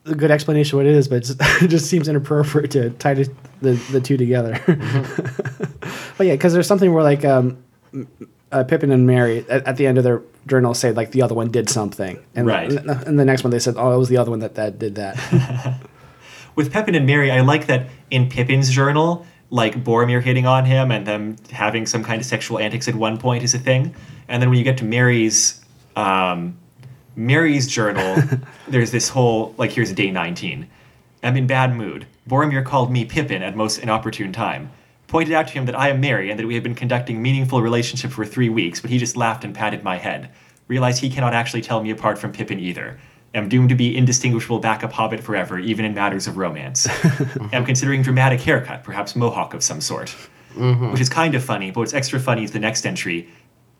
[0.06, 1.30] a good explanation of what it is, but
[1.62, 3.30] it just seems inappropriate to tie the,
[3.62, 4.58] the, the two together.
[6.18, 7.62] but yeah, because there's something where like um,
[8.54, 11.36] uh, Pippin and Merry at, at the end of their journal say like the other
[11.36, 12.72] one did something, and Right.
[12.72, 14.80] and, and the next one they said, oh, it was the other one that, that
[14.80, 15.82] did that.
[16.56, 20.92] with Pippin and Merry, I like that in Pippin's journal, like Boromir hitting on him
[20.92, 23.96] and them having some kind of sexual antics at one point is a thing.
[24.28, 25.64] And then when you get to Merry's
[25.96, 26.58] um,
[27.16, 28.18] Merry's journal,
[28.68, 30.68] there's this whole like here's day 19.
[31.24, 32.06] I'm in bad mood.
[32.30, 34.72] Boromir called me Pippin at most inopportune time.
[35.08, 37.62] Pointed out to him that I am Merry and that we have been conducting meaningful
[37.64, 40.30] relationship for three weeks, but he just laughed and patted my head.
[40.68, 43.00] Realized he cannot actually tell me apart from Pippin either.
[43.36, 46.88] Am doomed to be indistinguishable backup hobbit forever, even in matters of romance.
[47.54, 50.16] Am considering dramatic haircut, perhaps mohawk of some sort.
[50.56, 50.92] Mm-hmm.
[50.92, 53.30] Which is kind of funny, but what's extra funny is the next entry.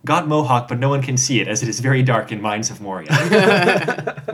[0.06, 2.70] got mohawk, but no one can see it as it is very dark in Mines
[2.70, 3.10] of Moria.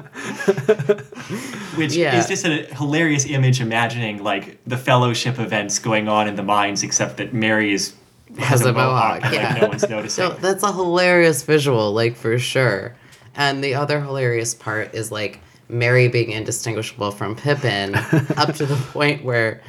[1.76, 2.18] Which Yeah.
[2.20, 6.84] is just a hilarious image imagining like the fellowship events going on in the mines,
[6.84, 7.94] except that Merry is
[8.38, 9.54] Has a mohawk, and yeah.
[9.54, 10.26] like no one's noticing.
[10.30, 12.96] So that's a hilarious visual, like for sure.
[13.36, 17.96] And the other hilarious part is like Merry being indistinguishable from Pippin
[18.38, 19.62] up to the point where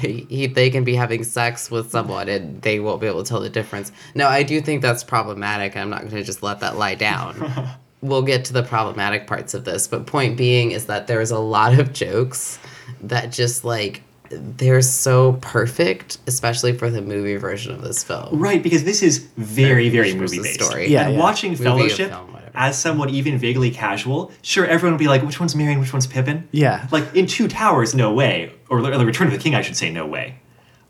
[0.00, 3.28] they, he, they can be having sex with someone and they won't be able to
[3.28, 3.92] tell the difference.
[4.14, 5.76] No, I do think that's problematic.
[5.76, 7.68] I'm not going to just let that lie down.
[8.04, 11.38] we'll get to the problematic parts of this, but point being is that there's a
[11.38, 12.58] lot of jokes
[13.02, 18.38] that just like they're so perfect, especially for the movie version of this film.
[18.38, 20.62] Right, because this is very, very Which movie based.
[20.62, 20.88] story.
[20.88, 21.20] Yeah, and yeah.
[21.20, 25.40] watching Movie Fellowship film, as someone even vaguely casual, sure, everyone would be like, which
[25.40, 26.48] one's Merry and which one's Pippin?
[26.52, 26.86] Yeah.
[26.90, 28.52] Like in Two Towers, no way.
[28.70, 30.36] Or The the Return of the King, I should say, no way.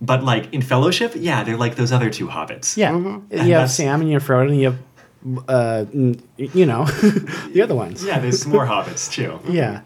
[0.01, 2.77] But like in Fellowship, yeah, they're like those other two hobbits.
[2.77, 6.67] Yeah, And you have Sam and you have Frodo and you have, uh, n- you
[6.67, 6.85] know,
[7.53, 8.05] the other ones.
[8.05, 9.41] Yeah, there's some more hobbits too.
[9.51, 9.81] Yeah.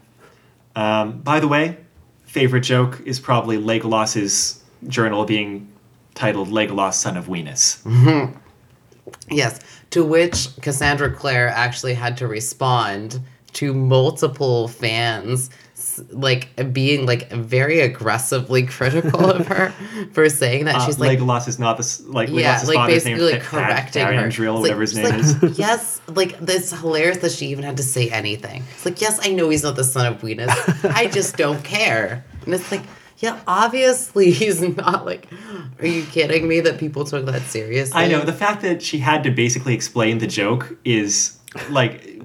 [0.75, 1.77] Um, by the way,
[2.29, 5.67] favorite joke is probably Legolas's journal being
[6.13, 7.79] titled Legolas, son of Weenus.
[9.31, 13.19] Yes, to which Cassandra Clare actually had to respond
[13.53, 15.49] to multiple fans
[16.09, 19.69] like being like very aggressively critical of her
[20.13, 23.03] for saying that Uh, she's like Legolas is not this like yeah, Legolas's like father's
[23.03, 24.27] basically name like correcting her.
[24.27, 25.59] It's whatever like, his name like, is.
[25.59, 28.63] Yes, like it's hilarious that she even had to say anything.
[28.73, 30.49] It's like, yes, I know he's not the son of Weenus.
[30.93, 32.23] I just don't care.
[32.45, 32.83] And it's like,
[33.17, 35.05] yeah, obviously he's not.
[35.05, 35.27] Like,
[35.79, 37.99] are you kidding me that people took that seriously?
[38.01, 41.37] I know the fact that she had to basically explain the joke is
[41.69, 42.19] like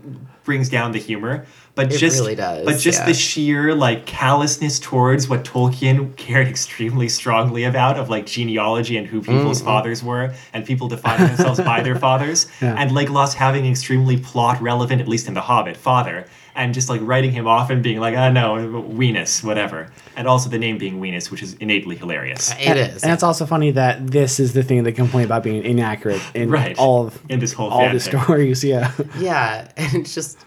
[0.45, 3.07] brings down the humor, but It just really does, but just yeah.
[3.07, 9.07] the sheer like callousness towards what Tolkien cared extremely strongly about of like genealogy and
[9.07, 9.67] who people's Mm-hmm.
[9.67, 12.75] fathers were and people defining themselves by their fathers Yeah.
[12.79, 17.01] and Legolas having extremely plot relevant at least in the Hobbit father and just like
[17.03, 18.55] writing him off and being like, oh no,
[18.89, 19.91] Weenus, whatever.
[20.17, 22.53] And also the name being Weenus, which is innately hilarious.
[22.53, 23.03] It and, is.
[23.03, 26.51] and it's also funny that this is the thing they complain about being inaccurate in
[26.51, 26.79] Right.
[26.79, 28.23] all of In this whole all the fanfic.
[28.25, 28.63] stories.
[28.73, 28.93] Yeah.
[29.19, 30.39] Yeah, and it's just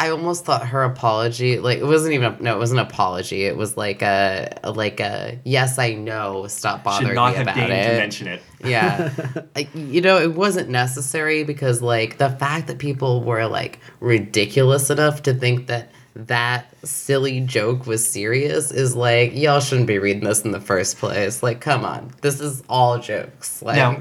[0.00, 3.44] I almost thought her apology like it wasn't even a, no, it wasn't an apology.
[3.44, 7.46] It was like a like a yes, I know, stop bothering Should not me have
[7.48, 7.84] about it.
[7.84, 8.42] to mention it.
[8.64, 9.10] Yeah.
[9.56, 14.88] I, you know, it wasn't necessary because like the fact that people were like ridiculous
[14.90, 20.24] enough to think that that silly joke was serious is like y'all shouldn't be reading
[20.24, 21.42] this in the first place.
[21.42, 22.10] Like come on.
[22.22, 23.60] This is all jokes.
[23.62, 24.00] Like Now,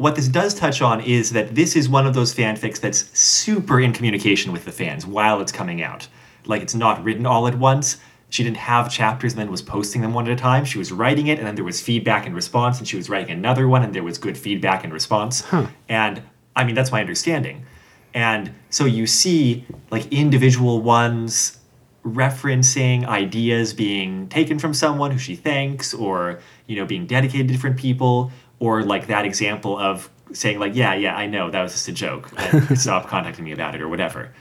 [0.00, 3.78] what this does touch on is that this is one of those fanfics that's super
[3.78, 6.08] in communication with the fans while it's coming out.
[6.46, 7.98] Like it's not written all at once.
[8.30, 10.64] She didn't have chapters and then was posting them one at a time.
[10.64, 13.30] She was writing it and then there was feedback and response, and she was writing
[13.30, 15.42] another one and there was good feedback and response.
[15.90, 16.22] And
[16.56, 17.66] I mean, that's my understanding.
[18.14, 21.58] And so you see like individual ones
[22.06, 27.52] referencing ideas being taken from someone who she thanks or you know being dedicated to
[27.52, 31.72] different people or like that example of saying like yeah yeah i know that was
[31.72, 32.30] just a joke.
[32.74, 34.32] Stop contacting me about it or whatever.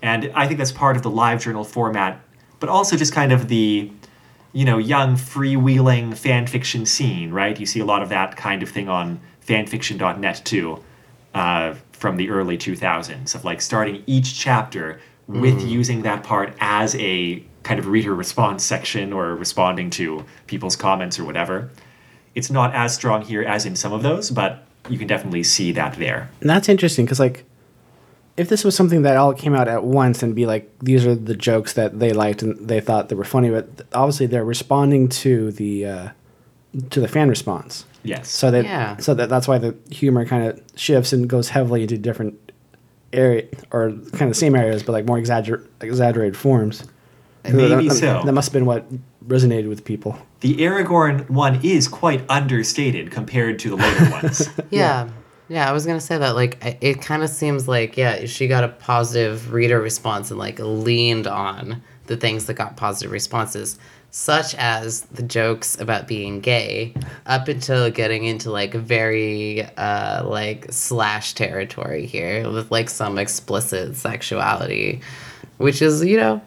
[0.00, 2.20] And i think that's part of the live journal format
[2.60, 3.92] but also just kind of the
[4.52, 7.60] you know young freewheeling fan fiction scene right?
[7.60, 10.82] You see a lot of that kind of thing on fanfiction.net too
[11.34, 16.94] uh, from the early 2000s of like starting each chapter with using that part as
[16.96, 21.70] a kind of reader response section or responding to people's comments or whatever.
[22.34, 25.72] It's not as strong here as in some of those, but you can definitely see
[25.72, 26.30] that there.
[26.40, 27.44] And that's interesting because like
[28.36, 31.14] if this was something that all came out at once and be like these are
[31.14, 35.08] the jokes that they liked and they thought they were funny but obviously they're responding
[35.08, 36.08] to the uh,
[36.90, 38.28] to the fan response Yes.
[38.28, 38.96] so that Yeah.
[38.96, 42.34] so that that's why the humor kind of shifts and goes heavily into different
[43.12, 46.82] area or kind of the same areas but like more exagger- exaggerated forms
[47.44, 48.22] Maybe that, so.
[48.24, 48.84] that must have been what
[49.26, 54.46] resonated with people the Aragorn one is quite understated compared to the later ones.
[54.70, 55.08] Yeah.
[55.48, 56.34] Yeah, I was gonna say that.
[56.34, 60.58] Like, it kind of seems like yeah, she got a positive reader response and like
[60.58, 63.78] leaned on the things that got positive responses,
[64.10, 66.92] such as the jokes about being gay,
[67.24, 73.96] up until getting into like very uh like slash territory here with like some explicit
[73.96, 75.00] sexuality,
[75.56, 76.42] which is you know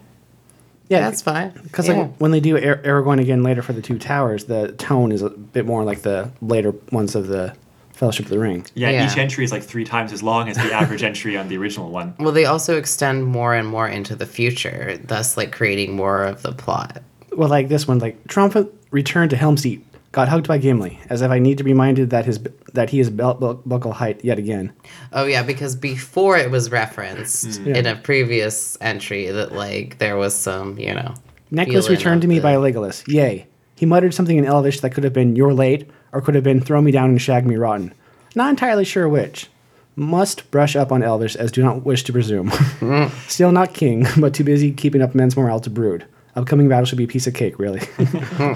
[0.89, 1.93] yeah that's fine Because yeah.
[2.01, 5.21] like when they do Ar- Aragorn again later for the Two Towers, the tone is
[5.21, 7.53] a bit more like the later ones of the
[7.93, 8.63] Fellowship of the Ring.
[8.75, 9.11] Yeah, Yeah.
[9.11, 11.89] each entry is like three times as long as the average entry on the original
[11.89, 12.13] one.
[12.19, 16.43] well, they also extend more and more into the future, thus like creating more of
[16.43, 17.01] the plot.
[17.35, 19.83] Well, like this one, like triumphant return to Helm's Deep.
[20.11, 22.39] Got hugged by Gimli, as if I need to be reminded that his
[22.73, 24.73] that he is belt bu- buckle height yet again.
[25.13, 27.67] Oh yeah, because before it was referenced hmm.
[27.67, 27.77] Yeah.
[27.77, 31.13] in a previous entry that like there was some, you know.
[31.51, 33.07] Necklace returned to me the- by Legolas.
[33.07, 33.47] Yay.
[33.75, 36.61] He muttered something in Elvish that could have been "You're late" or could have been
[36.61, 37.93] "Throw me down and shag me rotten."
[38.35, 39.49] Not entirely sure which.
[39.95, 42.49] Must brush up on Elvish, as do not wish to presume.
[42.49, 43.05] Hmm.
[43.27, 46.05] Still not king, but too busy keeping up men's morale to brood.
[46.35, 47.81] Upcoming battle should be a piece of cake, really.
[47.97, 48.53] Hmm.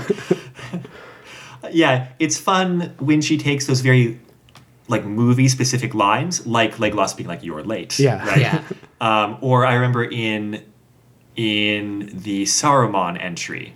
[1.74, 4.20] Yeah, it's fun when she takes those very
[4.88, 8.26] like movie specific lines, like Legolas being like "You're late." Yeah.
[8.28, 8.42] Right.
[8.42, 8.64] Yeah.
[9.00, 10.64] Um, or I remember in
[11.36, 13.74] in the Saruman entry,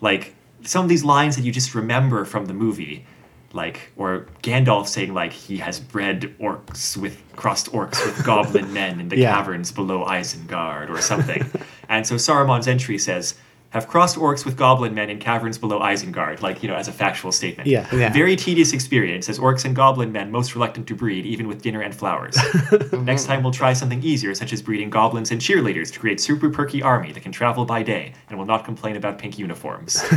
[0.00, 3.06] like some of these lines that you just remember from the movie,
[3.52, 8.98] like or Gandalf saying like he has bred orcs with crossed orcs with goblin men
[9.00, 9.34] in the Yeah.
[9.34, 11.44] caverns below Isengard or something,
[11.88, 13.34] and so Saruman's entry says.
[13.76, 16.92] Have crossed orcs with goblin men in caverns below Isengard, like, you know, as a
[16.92, 17.68] factual statement.
[17.68, 17.86] Yeah.
[17.94, 18.10] Yeah.
[18.10, 21.82] Very tedious experience, as orcs and goblin men most reluctant to breed, even with dinner
[21.82, 22.38] and flowers.
[22.92, 26.48] Next time we'll try something easier, such as breeding goblins and cheerleaders to create super
[26.48, 30.02] perky army that can travel by day and will not complain about pink uniforms.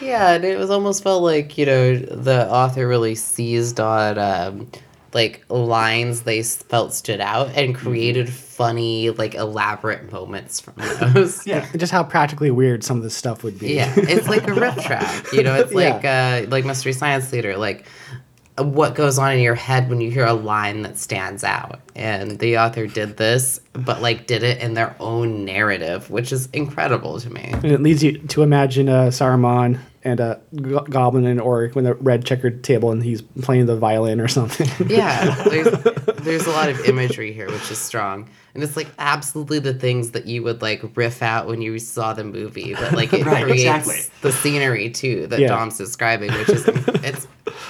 [0.00, 4.70] Yeah, and it was almost felt like you know the author really seized on um,
[5.14, 7.58] like lines they felt stood out Mm-hmm.
[7.58, 10.74] and created funny like elaborate moments from
[11.14, 11.46] those.
[11.46, 11.66] yeah.
[11.76, 13.74] Just how practically weird some of this stuff would be.
[13.74, 15.32] Yeah, it's like a riff track.
[15.32, 17.86] You know, it's like uh, like Mystery Science Theater, like
[18.58, 21.80] what goes on in your head when you hear a line that stands out.
[21.96, 26.48] And the author did this, but like did it in their own narrative, which is
[26.52, 27.50] incredible to me.
[27.52, 31.86] And it leads you to imagine uh, Saruman and a go- goblin and orc with
[31.86, 34.68] a red checkered table and he's playing the violin or something.
[34.88, 35.72] Yeah, there's,
[36.22, 38.28] there's a lot of imagery here, which is strong.
[38.54, 42.12] And it's like absolutely the things that you would like riff out when you saw
[42.12, 44.00] the movie, but like it Right, creates exactly.
[44.20, 45.48] the scenery too that Yeah.
[45.48, 46.64] Dom's describing, which is
[47.02, 47.26] it's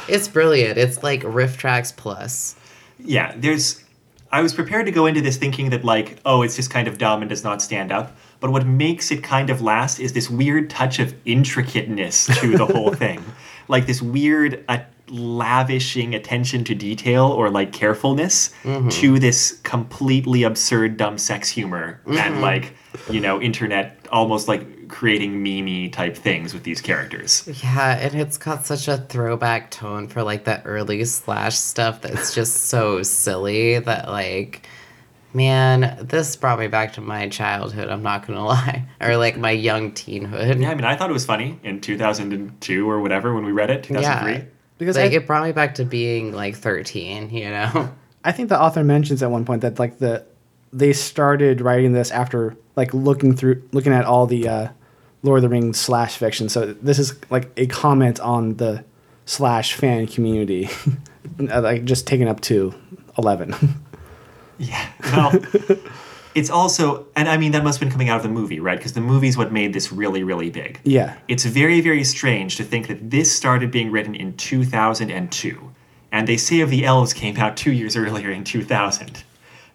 [0.09, 0.79] it's brilliant.
[0.79, 2.57] It's like RiffTrax plus.
[2.99, 3.83] Yeah, there's.
[4.33, 6.99] I was prepared to go into this thinking that, like, oh, it's just kind of
[6.99, 8.17] dumb and does not stand up.
[8.40, 12.67] But what makes it kind of last is this weird touch of intricateness to the
[12.67, 13.23] whole thing.
[13.69, 18.51] Like this weird uh, lavishing attention to detail or like carefulness
[18.90, 22.75] to this completely absurd, dumb sex humor and like,
[23.09, 27.48] you know, internet almost like creating meme type things with these characters.
[27.64, 32.33] Yeah, and it's got such a throwback tone for like the early slash stuff that's
[32.33, 34.68] just so silly that like
[35.33, 38.87] man, this brought me back to my childhood, I'm not gonna lie.
[39.00, 40.61] Or like my young teenhood.
[40.61, 43.70] Yeah, I mean, I thought it was funny in 2002 or whatever when we read
[43.70, 44.33] it, 2003.
[44.33, 44.44] Yeah.
[44.78, 47.92] Because like I- it brought me back to being like 13, you know?
[48.24, 50.24] I think the author mentions at one point that like the
[50.72, 54.68] they started writing this after like looking through looking at all the uh,
[55.25, 56.49] Lord of the Rings slash fiction.
[56.49, 58.85] So this is like a comment on the
[59.27, 60.69] slash fan community,
[61.51, 62.73] Uh, like just taken up to
[63.19, 63.55] eleven.
[64.59, 64.87] Yeah.
[65.13, 65.33] Well,
[66.37, 68.79] it's also, and I mean, that must have been coming out of the movie, right?
[68.79, 70.79] Because the movie's what made this really, really big.
[70.85, 75.73] yeah, It's very, very strange to think that this started being written in 2002.
[76.13, 79.25] And they say of the elves came out two years earlier in 2000.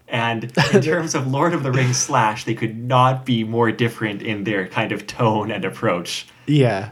[0.10, 4.22] And in terms of Lord of the Rings slash, they could not be more different
[4.22, 6.28] in their kind of tone and approach.
[6.48, 6.92] yeah.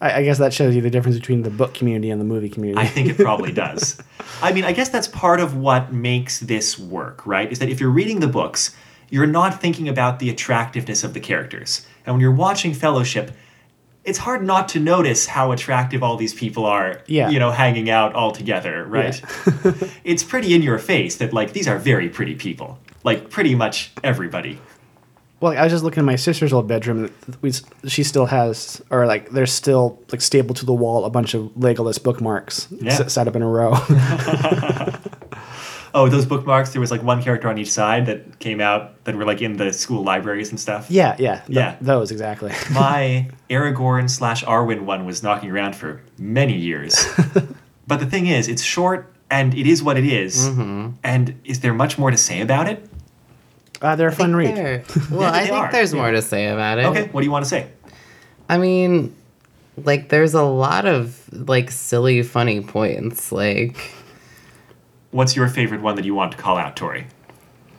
[0.00, 2.50] I, I guess that shows you the difference between the book community and the movie
[2.50, 2.84] community.
[2.84, 3.98] I think it probably does.
[4.42, 7.50] I mean, I guess that's part of what makes this work, right?
[7.50, 8.76] Is that if you're reading the books,
[9.08, 11.86] you're not thinking about the attractiveness of the characters.
[12.04, 13.30] And when you're watching Fellowship,
[14.04, 17.30] it's hard not to notice how attractive all these people are, Yeah.
[17.30, 19.20] you know, hanging out all together, right?
[20.04, 22.78] it's pretty in your face that, like, these are very pretty people.
[23.02, 24.58] Like, pretty much everybody.
[25.40, 27.10] Well, I was just looking at my sister's old bedroom.
[27.42, 27.52] We,
[27.86, 31.42] she still has, or like, there's still like stapled to the wall a bunch of
[31.58, 32.92] Legolas bookmarks Yeah.
[32.92, 33.72] s- set up in a row.
[35.96, 39.14] Oh, those bookmarks, there was like one character on each side that came out that
[39.14, 40.90] were like in the school libraries and stuff.
[40.90, 41.76] yeah, yeah, th- Yeah.
[41.80, 42.50] those exactly.
[42.72, 47.06] my Aragorn slash Arwen one was knocking around for many years.
[47.86, 50.46] but the thing is, it's short and it is what it is.
[51.04, 52.84] And is there much more to say about it?
[53.80, 54.56] Uh, they're a fun read.
[55.10, 55.70] Well, Yeah, I think are.
[55.72, 56.00] there's Yeah.
[56.00, 56.86] more to say about it.
[56.86, 57.68] Okay, what do you want to say?
[58.48, 59.14] I mean,
[59.76, 63.30] like, there's a lot of like silly, funny points.
[63.32, 63.76] Like,
[65.14, 67.06] What's your favorite one that you want to call out, Tori?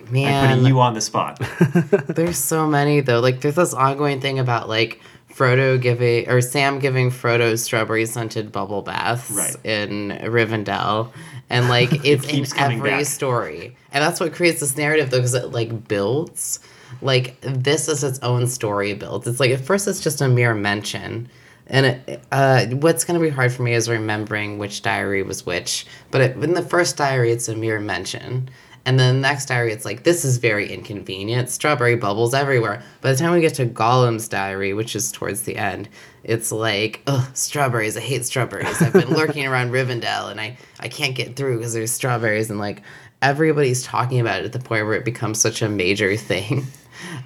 [0.07, 1.37] I'm man, putting you on the spot.
[2.07, 3.19] there's so many though.
[3.19, 5.01] Like, there's this ongoing thing about like
[5.33, 9.55] Frodo giving or Sam giving Frodo strawberry scented bubble baths Right.
[9.65, 11.11] in Rivendell.
[11.49, 13.05] And like it's in keeps coming every back.
[13.05, 13.75] story.
[13.91, 16.61] And that's what creates this narrative though, because it like builds.
[17.01, 19.27] Like this is its own story built.
[19.27, 21.27] It's like at first it's just a mere mention.
[21.67, 25.45] And it, uh, what's going to be hard for me is remembering which diary was
[25.45, 25.85] which.
[26.11, 28.49] But it, in the first diary, it's a mere mention.
[28.87, 31.49] And then the next diary, it's like, this is very inconvenient.
[31.49, 32.83] Strawberry bubbles everywhere.
[33.01, 35.89] By the time we get to Gollum's diary, which is towards the end,
[36.23, 37.97] it's like, ugh, strawberries.
[37.97, 38.79] I hate strawberries.
[38.83, 42.51] I've been lurking around Rivendell and I, I can't get through because there's strawberries.
[42.51, 42.83] And like,
[43.23, 46.67] everybody's talking about it at the point where it becomes such a major thing.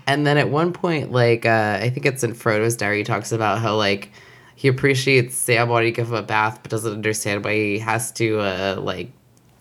[0.08, 3.32] And then at one point, like, uh, I think it's in Frodo's diary, he talks
[3.32, 4.12] about how, like,
[4.60, 8.12] he appreciates Sam wanting to give him a bath, but doesn't understand why he has
[8.12, 9.10] to, uh, like,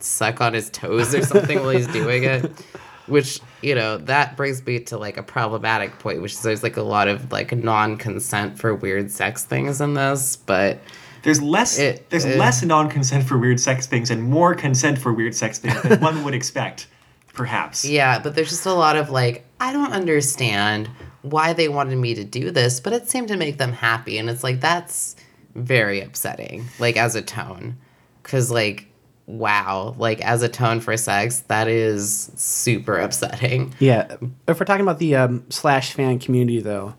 [0.00, 2.50] suck on his toes or something while he's doing it.
[3.06, 6.76] Which, you know, that brings me to, like, a problematic point, which is there's, like,
[6.76, 10.80] a lot of, like, non consent for weird sex things in this, but.
[11.22, 15.12] There's less It- there's uh, less non-consent for weird sex things and more consent for
[15.12, 16.88] weird sex things than one would expect,
[17.34, 17.84] perhaps.
[17.84, 20.88] Yeah, but there's just a lot of like, I don't understand
[21.22, 24.18] why they wanted me to do this, but it seemed to make them happy.
[24.18, 25.16] And it's like, that's
[25.54, 27.76] very upsetting, like as a tone.
[28.22, 28.87] Cause, like,
[29.26, 33.74] wow, like as a tone for sex, that is super upsetting.
[33.78, 36.94] Yeah, if we're talking about the um, slash fan community, though,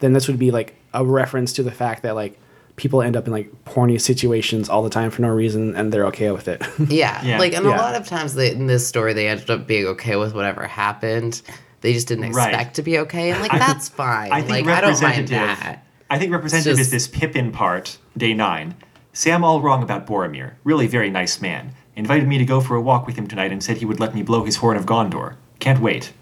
[0.00, 2.38] then this would be like a reference to the fact that like
[2.76, 6.06] people end up in like porny situations all the time for no reason, and they're
[6.06, 6.62] okay with it.
[6.90, 7.24] Yeah.
[7.24, 7.38] Yeah.
[7.38, 7.74] Like, and Yeah.
[7.74, 10.66] a lot of times they, in this story, they ended up being okay with whatever
[10.66, 11.40] happened.
[11.80, 12.48] They just didn't Right.
[12.48, 13.30] expect to be okay.
[13.30, 14.32] And, like, I think- that's fine.
[14.32, 15.30] I think like, I don't mind representative.
[15.60, 15.84] that.
[16.10, 18.74] I think representative just- is this Pippin part, day nine.
[19.12, 20.52] Sam all wrong about Boromir.
[20.64, 21.72] Really very nice man.
[21.94, 24.14] Invited me to go for a walk with him tonight and said he would let
[24.14, 25.34] me blow his horn of Gondor.
[25.58, 26.12] Can't wait.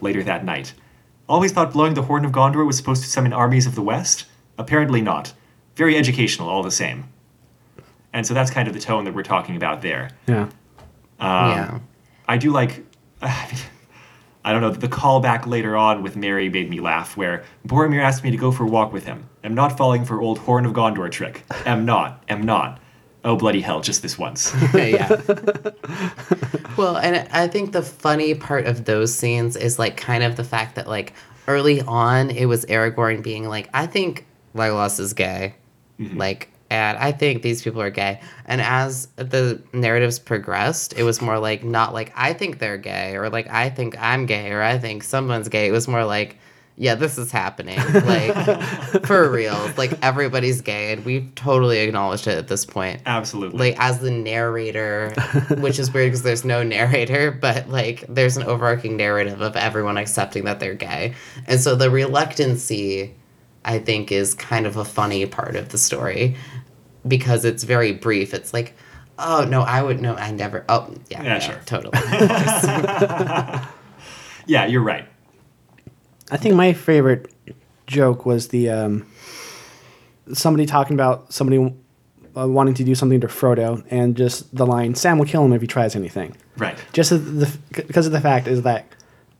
[0.00, 0.74] Later that night.
[1.28, 4.24] Always thought blowing the horn of Gondor was supposed to summon armies of the West?
[4.58, 5.32] Apparently not.
[5.74, 7.04] Very educational, all the same.
[8.12, 10.10] And so that's kind of the tone that we're talking about there.
[10.26, 11.78] yeah, Um, yeah.
[12.28, 12.84] I do like.
[14.46, 14.70] I don't know.
[14.70, 18.52] The callback later on with Merry made me laugh, where Boromir asked me to go
[18.52, 19.28] for a walk with him.
[19.42, 21.42] Am not falling for old Horn of Gondor trick.
[21.66, 22.22] Am not.
[22.28, 22.78] Am not.
[23.24, 23.80] Oh bloody hell!
[23.80, 24.54] Just this once.
[24.74, 25.08] yeah.
[26.76, 30.44] well, and I think the funny part of those scenes is like kind of the
[30.44, 31.12] fact that like
[31.48, 35.56] early on it was Aragorn being like, I think Legolas is gay,
[35.98, 36.16] mm-hmm.
[36.16, 38.20] like, and I think these people are gay.
[38.46, 43.16] And as the narratives progressed, it was more like not like I think they're gay
[43.16, 45.68] or like I think I'm gay or I think someone's gay.
[45.68, 46.38] It was more like.
[46.78, 47.78] Yeah, this is happening.
[47.78, 48.34] Like,
[49.06, 49.56] for real.
[49.78, 53.70] Like, everybody's gay, and we've totally acknowledged it at this point Absolutely.
[53.70, 55.10] like as the narrator,
[55.56, 59.96] which is weird because there's no narrator, but like there's an overarching narrative of everyone
[59.96, 61.14] accepting that they're gay.
[61.46, 63.14] And so the reluctancy,
[63.66, 66.36] I think, is kind of a funny part of the story
[67.06, 68.32] because it's very brief.
[68.32, 68.74] It's like,
[69.18, 70.64] oh no, I would no, I never.
[70.68, 71.60] Oh yeah, Yeah, no, sure.
[71.66, 71.98] totally.
[74.46, 75.06] yeah, you're right.
[76.30, 77.32] I think my favorite
[77.86, 79.06] joke was the um,
[80.32, 81.58] somebody talking about somebody
[82.36, 85.52] uh, wanting to do something to Frodo, and just the line, "Sam will kill him
[85.52, 86.76] if he tries anything." Right.
[86.92, 88.86] Just the because of the fact is that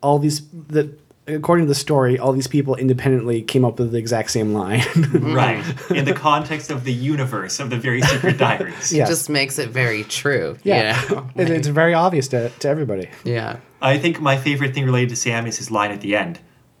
[0.01, 0.95] all these the
[1.27, 4.81] according to the story, all these people independently came up with the exact same line.
[5.13, 5.63] Right.
[5.91, 8.91] In the context of the universe of the very secret diaries.
[8.93, 10.57] yeah, Just makes it very true.
[10.63, 11.29] yeah, You know?
[11.35, 13.09] It- it's very obvious to, to everybody.
[13.23, 13.57] yeah.
[13.81, 16.39] I think my favorite thing related to Sam is his line at the end.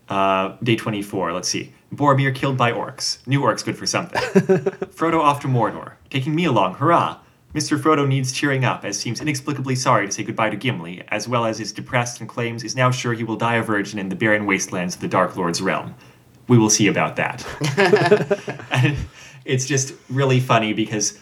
[0.09, 1.73] Uh, day 24, let's see.
[1.93, 3.19] Boromir killed by orcs.
[3.27, 4.21] New orcs good for something.
[4.95, 5.93] Frodo off to Mordor.
[6.09, 7.17] Taking me along, hurrah!
[7.57, 7.75] Mr.
[7.75, 11.43] Frodo needs cheering up, as seems inexplicably sorry to say goodbye to Gimli, as well
[11.43, 14.15] as is depressed and claims is now sure he will die a virgin in the
[14.15, 15.95] barren wastelands of the Dark Lord's realm.
[16.47, 17.43] We will see about that.
[18.71, 18.95] and
[19.43, 21.17] it's just really funny because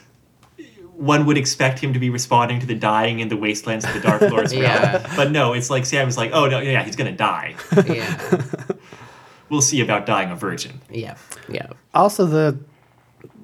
[0.91, 4.01] one would expect him to be responding to the dying in the wastelands of the
[4.01, 4.63] Dark Lord's realm.
[4.63, 5.13] Yeah.
[5.15, 7.55] But no, it's like Sam's like, oh no, yeah, he's gonna die.
[7.87, 8.41] Yeah.
[9.47, 10.81] We'll see about dying a virgin.
[10.89, 11.17] Yeah.
[11.47, 11.67] Yeah.
[11.93, 12.57] Also, the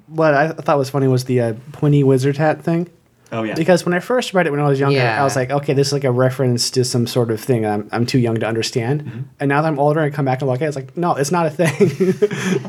[0.06, 2.90] what I thought was funny was the uh, pointy wizard hat thing.
[3.32, 3.54] Oh yeah.
[3.54, 5.86] Because when I first read it when I was younger, I was like, okay, this
[5.86, 9.04] is like a reference to some sort of thing I'm, I'm too young to understand.
[9.04, 9.20] Mm-hmm.
[9.40, 11.14] And now that I'm older, I come back and look at it, it's like, no,
[11.14, 12.12] it's not a thing.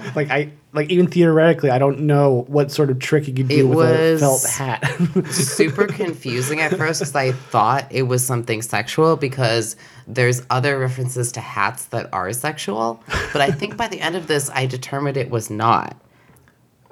[0.15, 3.59] like I like even theoretically, I don't know what sort of trick you could do
[3.59, 4.85] It with a was- felt hat.
[5.31, 9.75] super confusing at first because I thought it was something sexual because
[10.07, 13.03] there's other references to hats that are sexual.
[13.33, 15.97] But I think by the end of this, I determined it was not.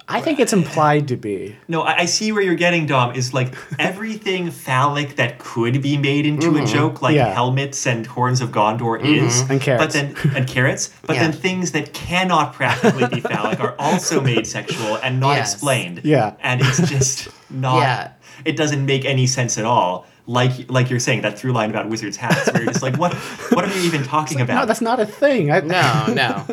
[0.08, 1.56] I think it's implied to be.
[1.68, 3.16] No, I, I see where you're getting, Dom.
[3.16, 6.66] Is like everything phallic that could be made into a mm-hmm.
[6.66, 7.34] joke, like Yeah.
[7.34, 9.26] helmets and horns of Gondor, mm-hmm.
[9.26, 9.86] is And carrots.
[9.86, 10.90] But then and carrots.
[11.06, 11.24] But Yeah.
[11.24, 15.54] then things that cannot practically be phallic are also made sexual and not Yes.
[15.54, 16.02] explained.
[16.04, 16.34] Yeah.
[16.42, 17.80] and it's just not.
[17.80, 18.12] Yeah.
[18.44, 20.06] It doesn't make any sense at all.
[20.28, 23.14] Like like you're saying that through line about wizards' hats, where you're just like, what
[23.54, 24.56] what are you even talking about?
[24.62, 25.52] No, that's not a thing.
[25.52, 26.46] I, No, no.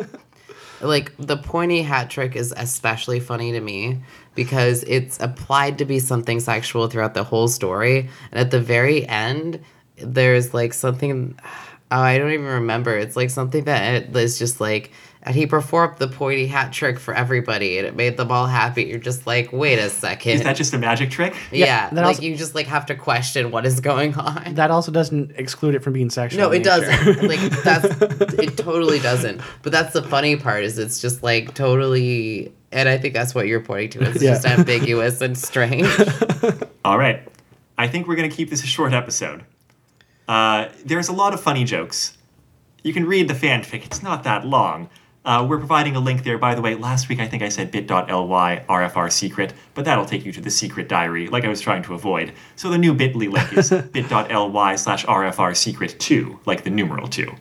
[0.81, 4.01] Like the pointy hat trick is especially funny to me
[4.35, 8.09] because it's applied to be something sexual throughout the whole story.
[8.31, 9.61] And at the very end
[9.97, 11.37] there's like something
[11.91, 12.97] oh, i don't even remember.
[12.97, 14.91] It's like something that is just like
[15.23, 18.83] and he performed the pointy hat trick for everybody and it made them all happy
[18.85, 21.35] you're just like wait a second Is that just a magic trick?
[21.51, 24.53] yeah, Yeah, that like also- you just like have to question what is going on
[24.55, 26.39] That also doesn't exclude it from being sexual.
[26.41, 26.69] no, it nature.
[26.69, 27.23] doesn't.
[27.29, 27.85] Like that's
[28.39, 29.41] it totally doesn't.
[29.61, 33.47] But that's the funny part is it's just like totally and I think that's what
[33.47, 34.09] you're pointing to.
[34.11, 34.31] It's Yeah.
[34.35, 35.87] just ambiguous and strange.
[36.85, 37.27] All right.
[37.77, 39.43] I think we're going to keep this a short episode.
[40.27, 42.15] Uh, there's a lot of funny jokes.
[42.83, 44.89] You can read the fanfic, it's not that long.
[45.29, 46.39] Uh, we're providing a link there.
[46.39, 50.25] By the way, last week I think I said bit.ly RFR secret, but that'll take
[50.25, 52.33] you to the secret diary, like I was trying to avoid.
[52.55, 57.31] So the new bit.ly link is bit.ly slash RFR secret 2, like the numeral 2.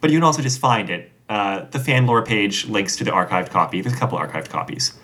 [0.00, 1.10] But you can also just find it.
[1.28, 3.80] Uh, the fan lore page links to the archived copy.
[3.80, 4.96] There's a couple archived copies.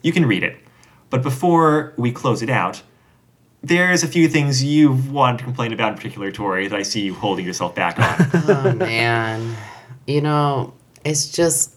[0.00, 0.56] You can read it.
[1.10, 2.82] But before we close it out,
[3.64, 7.00] there's a few things you want to complain about in particular, Tori, that I see
[7.00, 8.30] you holding yourself back on.
[8.48, 9.56] oh man.
[10.06, 10.74] You know,
[11.04, 11.74] it's just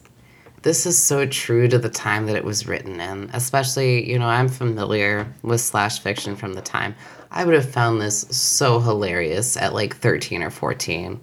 [0.63, 3.30] this is so true to the time that it was written in.
[3.34, 6.95] Especially, you know, I'm familiar with slash fiction from the time.
[7.32, 11.19] I would have found this so hilarious at like 13 or 14.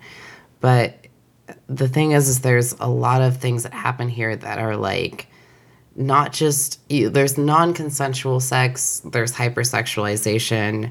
[0.60, 1.04] But
[1.68, 5.26] the thing is is there's a lot of things that happen here that are like
[5.96, 10.90] not just there's non-consensual sex there's hypersexualization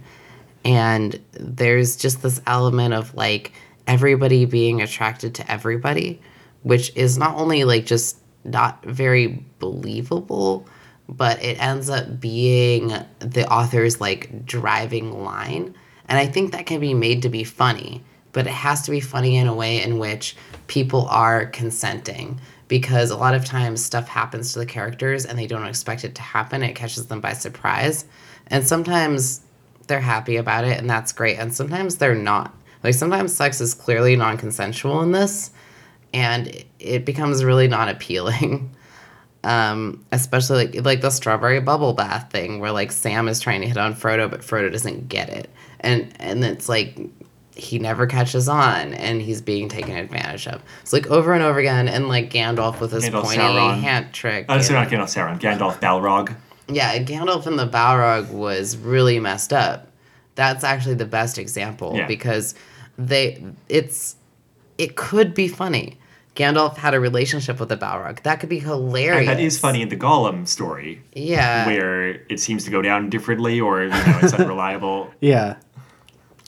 [0.64, 3.52] and there's just this element of like
[3.88, 6.22] everybody being attracted to everybody
[6.64, 10.68] which is not only like just not very believable
[11.10, 12.88] but it ends up being
[13.20, 15.76] the author's like driving line.
[16.08, 18.04] And i think that can be made to be funny
[18.34, 20.36] but it has to be funny in a way in which
[20.68, 25.48] people are consenting because a lot of times stuff happens to the characters and they
[25.48, 26.64] don't expect it to happen.
[26.64, 28.06] It catches them by surprise.
[28.48, 29.42] And sometimes
[29.88, 31.38] they're happy about it and that's great.
[31.38, 32.54] And sometimes they're not.
[32.84, 35.52] Like sometimes sex is clearly non-consensual in this
[36.14, 38.74] and it- becomes really not appealing
[39.44, 43.68] um, especially like like the strawberry bubble bath thing where like Sam is trying to
[43.68, 45.50] hit on Frodo but Frodo doesn't get it
[45.82, 46.98] and and it's like
[47.56, 51.60] he never catches on and he's being taken advantage of it's like over and over
[51.60, 53.80] again and like Gandalf with his Gandalf pointy Sauron.
[53.82, 56.36] hand trick Uh, sorry, not Gandalf Sauron, Gandalf Balrog.
[56.68, 59.90] yeah, Gandalf and the Balrog was really messed up.
[60.36, 62.08] That's actually the best example Yeah.
[62.08, 62.56] because
[62.98, 64.16] they it's
[64.78, 66.00] it could be funny.
[66.36, 68.24] Gandalf had a relationship with the Balrog.
[68.24, 69.30] That could be hilarious.
[69.30, 71.68] And that is funny in the Gollum story, Yeah.
[71.68, 75.12] where it seems to go down differently or you know, it's unreliable.
[75.22, 75.58] Yeah.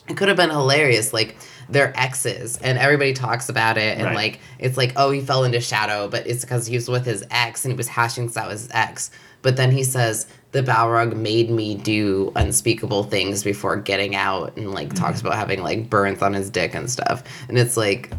[0.08, 1.36] it could have been hilarious like
[1.68, 4.14] they're exes and everybody talks about it and Right.
[4.14, 7.24] like it's like oh he fell into shadow but it's because he was with his
[7.30, 9.10] ex and he was hashing things out with his ex
[9.42, 14.72] but then he says the balrog made me do unspeakable things before getting out and
[14.72, 15.26] like talks mm-hmm.
[15.26, 18.12] about having like burns on his dick and stuff and it's like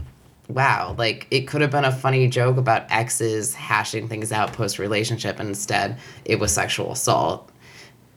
[0.49, 4.79] wow like it could have been a funny joke about exes hashing things out post
[4.79, 7.51] relationship and instead it was sexual assault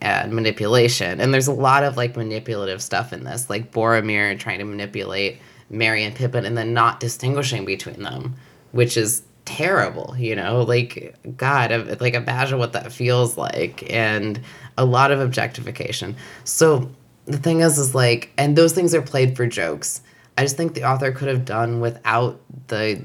[0.01, 1.21] and manipulation.
[1.21, 5.39] And there's a lot of like manipulative stuff in this, like Boromir trying to manipulate
[5.69, 8.35] Merry and Pippin and then not distinguishing between them,
[8.71, 10.63] which is terrible, you know?
[10.63, 13.89] Like, God, like imagine what that feels like.
[13.93, 14.41] And
[14.77, 16.15] a lot of objectification.
[16.43, 16.89] So
[17.25, 20.01] the thing is, is like, and those things are played for jokes.
[20.41, 22.99] I just think the author could have done without the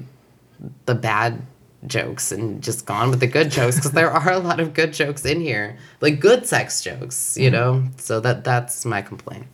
[0.87, 1.43] the bad
[1.85, 4.91] jokes and just gone with the good jokes because there are a lot of good
[4.91, 5.77] jokes in here.
[6.01, 7.83] Like good sex jokes you mm-hmm.
[7.83, 7.89] know?
[7.97, 9.45] So that that's my complaint.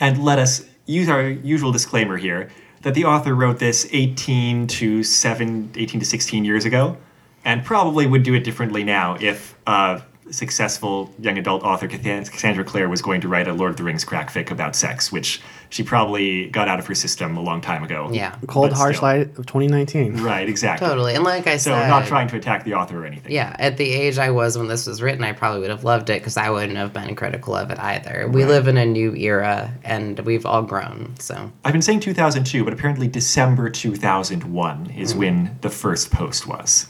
[0.00, 2.50] And let us use our usual disclaimer here
[2.82, 6.96] that the author wrote this 18 to 7, 18 to 16 years ago,
[7.44, 12.88] and probably would do it differently now if a successful young adult author Cassandra Clare
[12.88, 15.82] was going to write a Lord of the Rings crack fic about sex, which she
[15.82, 18.08] probably got out of her system a long time ago.
[18.12, 19.08] yeah Cold But harsh still.
[19.08, 20.22] light of 2019.
[20.22, 20.86] Right, exactly.
[20.86, 23.32] totally and like i So said So, not trying to attack the author or anything.
[23.32, 26.10] yeah at the age i was when this was written i probably would have loved
[26.10, 29.14] it because i wouldn't have been critical of it either we live in a new
[29.14, 35.14] era and we've all grown so I've been saying 2002, but apparently December 2001 is
[35.14, 35.18] mm.
[35.18, 36.86] when the first post was.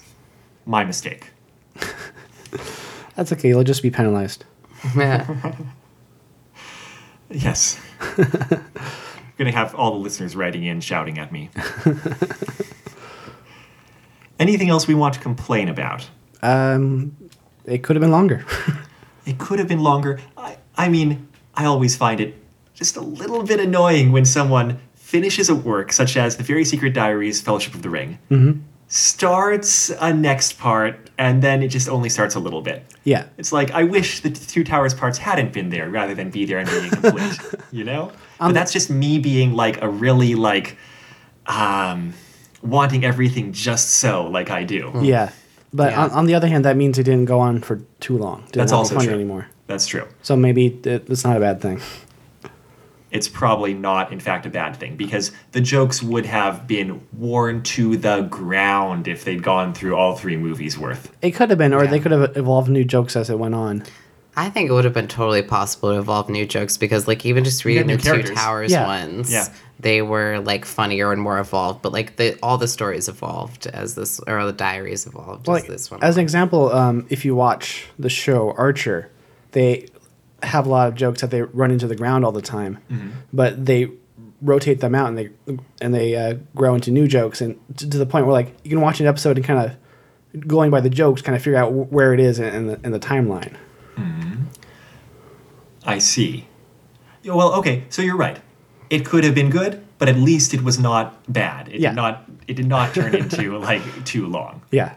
[0.67, 1.31] My mistake.
[3.17, 3.49] That's okay.
[3.49, 4.45] You'll just be penalized.
[7.31, 7.81] Yes.
[8.01, 8.65] I'm
[9.39, 11.51] Gonna have all the listeners writing in shouting at me.
[14.39, 16.09] Anything else we want to complain about?
[16.43, 17.17] Um,
[17.65, 18.45] it could have been longer.
[19.25, 20.21] It could have been longer.
[20.37, 22.37] I, I mean, I always find it
[22.75, 26.93] just a little bit annoying when someone finishes a work such as The Very Secret
[26.95, 28.19] Diaries, Fellowship of the Ring,
[28.89, 32.85] starts a next part and then it just only starts a little bit.
[33.05, 33.25] Yeah.
[33.39, 36.59] It's like I wish the two towers parts hadn't been there rather than be there
[36.59, 37.39] and being incomplete.
[37.73, 38.13] you know?
[38.39, 40.77] Um, but that's just me being like a really like
[41.47, 42.13] um
[42.63, 44.93] wanting everything just so like I do.
[45.03, 45.31] Yeah.
[45.73, 46.05] But Yeah.
[46.05, 48.43] On, on the other hand, that means it didn't go on for too long.
[48.43, 49.15] Didn't That's also funny true.
[49.15, 49.49] anymore.
[49.67, 50.07] That's true.
[50.23, 51.81] So maybe it, it's not a bad thing.
[53.17, 57.63] It's probably not in fact a bad thing because the jokes would have been worn
[57.75, 61.11] to the ground if they'd gone through all three movies worth.
[61.23, 63.83] It could have been, or they could have evolved new jokes as it went on.
[64.39, 67.43] I think it would have been totally possible to evolve new jokes because, like, even
[67.43, 68.35] just reading new the Two.
[68.35, 68.87] Towers Yeah.
[68.87, 69.47] ones, Yeah.
[69.81, 71.81] they were like funnier and more evolved.
[71.81, 75.65] But like, the all the stories evolved as this, or the diaries evolved Well, as
[75.65, 76.01] this one.
[76.03, 79.09] as an example, um, if you watch the show Archer,
[79.53, 79.87] they
[80.47, 83.09] have a lot of jokes that they run into the ground all the time, Mm-hmm.
[83.33, 83.91] but they
[84.43, 85.31] rotate them out and they
[85.81, 88.71] and they uh, grow into new jokes, and to, to the point where like you
[88.71, 91.71] can watch an episode and kind of going by the jokes, kind of figure out
[91.73, 93.55] wh- where it is in, in the in the timeline.
[95.85, 96.47] I see.
[97.23, 98.39] Yeah, Well, okay, so you're right.
[98.91, 101.69] It could have been good, but at least it was not bad.
[101.69, 101.91] It Yeah.
[101.91, 104.63] did not it did not turn into like too long.
[104.71, 104.95] Yeah,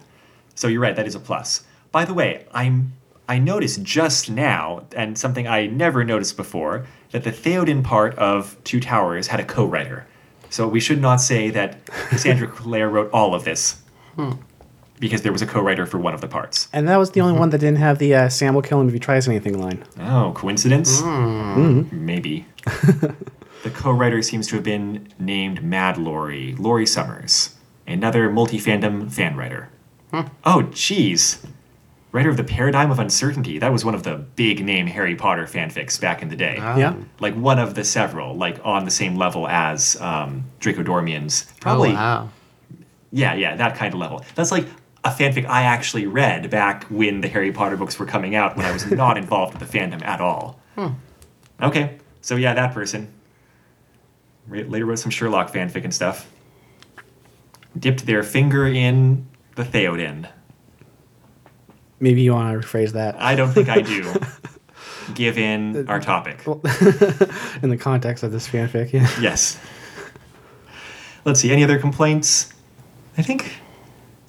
[0.56, 1.64] So you're right, that is a plus.
[1.92, 2.94] By the way, I'm
[3.30, 8.58] I noticed just now, and something I never noticed before, that the Theoden part of
[8.64, 10.08] Two Towers had a co-writer.
[10.50, 11.78] So we should not say that
[12.18, 13.82] Sandra Clare wrote all of this.
[14.16, 14.32] Hmm.
[15.00, 16.68] Because there was a co-writer for one of the parts.
[16.74, 18.88] and that was the only one that didn't have the uh, "Sam will kill him
[18.88, 19.84] if he tries anything" line.
[20.00, 21.00] Oh, coincidence?
[21.00, 21.84] Hmm.
[21.84, 22.06] Hmm.
[22.06, 22.46] Maybe.
[22.66, 27.56] the co-writer seems to have been named Mad Lori, Lori Summers,
[27.88, 29.70] another multi-fandom fan writer.
[30.12, 31.46] Oh, jeez.
[32.12, 33.60] Writer of the Paradigm of Uncertainty.
[33.60, 36.58] That was one of the big name Harry Potter fanfics back in the day.
[36.60, 36.76] Ah.
[36.78, 36.96] Yeah.
[37.20, 41.46] Like one of the several, like on the same level as um, Draco Dormiens.
[41.50, 42.30] oh Probably, wow,
[43.12, 44.26] yeah, yeah, that kind of level.
[44.36, 44.66] That's like
[45.04, 48.66] a fanfic I actually read back when the Harry Potter books were coming out when
[48.66, 50.60] I was not involved with the fandom at all.
[50.76, 50.94] Hmm.
[51.62, 53.14] Okay, so yeah, that person.
[54.50, 56.28] Later wrote some Sherlock fanfic and stuff.
[57.78, 60.28] Dipped their finger in the Theoden.
[62.00, 64.14] Maybe you want to rephrase that I don't think I do,
[65.14, 66.46] given uh, our topic.
[66.48, 68.94] in the context of this fanfic.
[68.94, 69.10] Yeah.
[69.20, 69.60] Yes.
[71.26, 71.52] Let's see.
[71.52, 72.54] Any other complaints?
[73.18, 73.54] I think,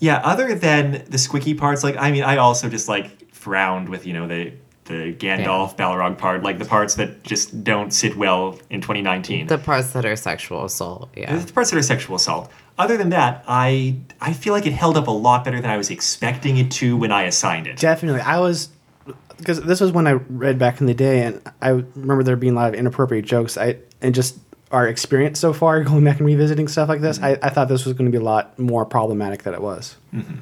[0.00, 0.16] yeah.
[0.24, 4.12] Other than the squicky parts, like I mean, I also just like frowned with you
[4.12, 4.52] know the
[4.90, 9.46] the Gandalf Balrog part, like the parts that just don't sit well in 2019.
[9.46, 11.08] the parts that are sexual assault.
[11.16, 12.50] Yeah, The parts that are sexual assault.
[12.76, 15.76] Other than that, I I feel like it held up a lot better than I
[15.76, 17.76] was expecting it to when I assigned it.
[17.76, 18.22] Definitely.
[18.22, 18.70] I was
[19.36, 22.54] because this was when I read back in the day, and I remember there being
[22.54, 23.56] a lot of inappropriate jokes.
[23.56, 24.38] I and just
[24.72, 27.44] our experience so far, going back and revisiting stuff like this, mm-hmm.
[27.44, 29.96] I, I thought this was going to be a lot more problematic than it was.
[30.12, 30.36] Mm-hmm.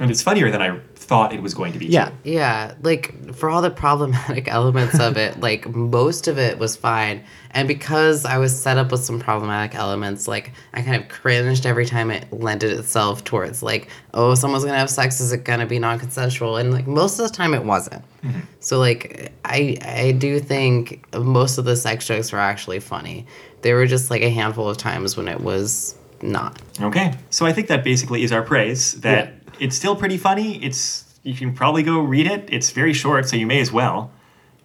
[0.00, 1.86] And it's funnier than I thought it was going to be.
[1.86, 2.08] Yeah.
[2.08, 2.14] too.
[2.24, 7.22] Yeah, like for all the problematic elements of it, like most of it was fine.
[7.50, 11.66] And because I was set up with some problematic elements, like I kind of cringed
[11.66, 15.66] every time it lended itself towards like, oh, someone's gonna have sex, is it gonna
[15.66, 16.56] be non consensual?
[16.56, 18.02] And like most of the time it wasn't.
[18.22, 18.40] Mm-hmm.
[18.60, 23.26] So like I I do think most of the sex jokes were actually funny.
[23.60, 26.60] There were just like a handful of times when it was not.
[26.80, 27.14] Okay.
[27.30, 28.92] So I think that basically is our praise.
[29.00, 29.32] That Yeah.
[29.60, 30.62] It's still pretty funny.
[30.64, 32.48] It's you can probably go read it.
[32.50, 34.10] It's very short, so you may as well.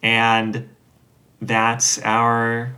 [0.01, 0.69] And
[1.41, 2.73] that's our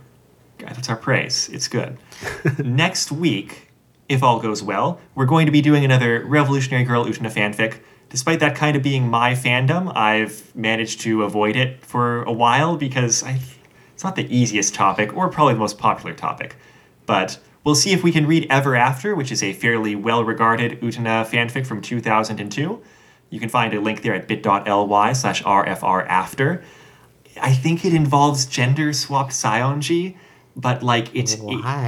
[0.58, 1.48] that's our praise.
[1.50, 1.96] It's good.
[2.58, 3.70] Next week,
[4.08, 7.80] if all goes well, we're going to be doing another Revolutionary Girl Utena fanfic.
[8.10, 12.76] Despite that kind of being my fandom, I've managed to avoid it for a while
[12.76, 13.38] because I,
[13.92, 16.56] it's not the easiest topic or probably the most popular topic.
[17.04, 17.38] But
[17.68, 21.26] we'll see if we can read Ever After, which is a fairly well regarded Utena
[21.26, 22.82] fanfic from 2002.
[23.28, 26.62] You can find a link there at bit.ly slash rfrafter.
[27.38, 30.16] I think it involves gender swapped Saionji,
[30.56, 31.40] but like it's it-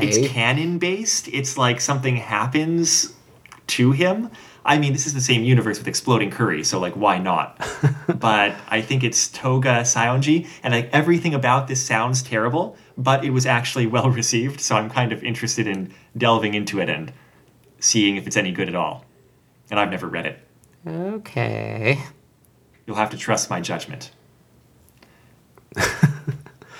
[0.03, 1.29] it's canon based.
[1.29, 3.15] It's like something happens
[3.69, 4.31] to him.
[4.63, 7.59] I mean, this is the same universe with Exploding Curry, so like, why not?
[8.21, 13.31] but I think it's Toga Saionji, and like everything about this sounds terrible, but it
[13.31, 17.13] was actually well received, so I'm kind of interested in delving into it and
[17.79, 19.07] seeing if it's any good at all.
[19.71, 20.39] And I've never read it.
[20.87, 21.99] Okay.
[22.87, 24.11] You'll have to trust my judgment.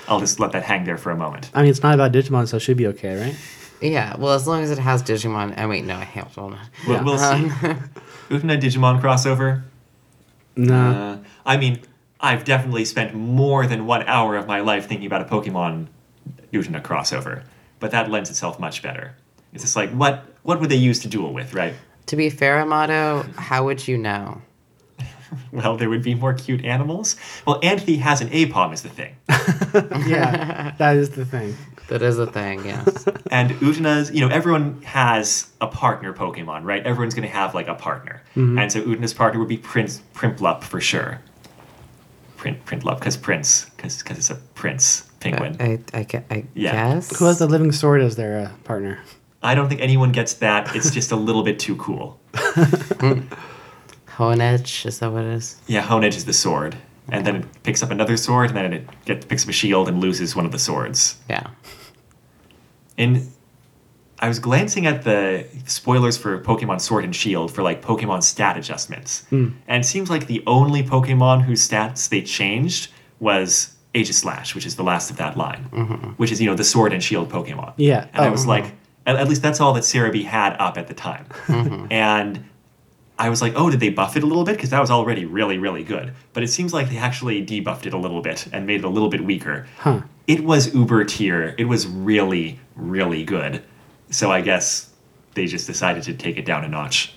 [0.07, 1.49] I'll just let that hang there for a moment.
[1.53, 3.35] I mean, it's not about Digimon, so it should be okay, right?
[3.81, 5.57] Yeah, well, as long as it has Digimon.
[5.57, 6.59] I wait, no, I have hold on.
[6.87, 7.47] We'll, we'll see.
[8.29, 9.63] Utena Digimon crossover.
[10.55, 10.91] No.
[10.91, 11.79] Uh, I mean,
[12.19, 15.87] I've definitely spent more than one hour of my life thinking about a Pokemon
[16.51, 17.43] Utena crossover,
[17.79, 19.15] but that lends itself much better.
[19.53, 21.73] It's just like, what what would they use to duel with, right?
[22.07, 24.41] To be fair, Amato, how would you know?
[25.53, 27.15] Well, there would be more cute animals.
[27.47, 29.15] Well, Anthy has an APOM is the thing.
[30.05, 31.55] Yeah, that is the thing.
[31.87, 33.07] That is a thing, yes.
[33.31, 36.85] And Utena's, you know, everyone has a partner Pokemon, right?
[36.85, 38.21] Everyone's going to have like a partner.
[38.35, 38.59] Mm-hmm.
[38.59, 41.21] And so Utena's partner would be Prince Prinplup for sure.
[42.35, 45.55] Print Prinplup, because Prince, because it's a prince penguin.
[45.59, 46.71] I, I, gue- I Yeah.
[46.95, 47.15] guess.
[47.17, 48.99] Who has the living sword as their uh, partner?
[49.43, 50.75] I don't think anyone gets that.
[50.75, 52.19] It's just a little bit too cool.
[54.07, 55.59] Honedge, is that what it is?
[55.67, 56.75] Yeah, Honedge is the sword.
[57.09, 59.87] And then it picks up another sword, and then it gets, picks up a shield
[59.89, 61.17] and loses one of the swords.
[61.29, 61.47] Yeah.
[62.97, 63.31] And
[64.19, 68.55] I was glancing at the spoilers for Pokemon Sword and Shield for like Pokemon stat
[68.57, 69.25] adjustments.
[69.31, 74.75] And it seems like the only Pokemon whose stats they changed was Aegislash, which is
[74.75, 76.09] the last of that line, mm-hmm.
[76.11, 77.73] which is, you know, the Sword and Shield Pokemon.
[77.77, 78.07] Yeah.
[78.13, 78.31] And I Oh.
[78.31, 78.75] was like, mm-hmm.
[79.07, 81.25] at, at least that's all that Serebii had up at the time.
[81.47, 81.87] Mm-hmm.
[81.91, 82.45] And
[83.19, 84.55] I was like, oh, did they buff it a little bit?
[84.55, 86.13] Because that was already really, really good.
[86.33, 88.89] But it seems like they actually debuffed it a little bit and made it a
[88.89, 89.67] little bit weaker.
[89.77, 90.01] Huh.
[90.25, 91.53] It was uber tier.
[91.59, 93.61] It was really, really good.
[94.09, 94.89] So I guess
[95.35, 97.13] they just decided to take it down a notch.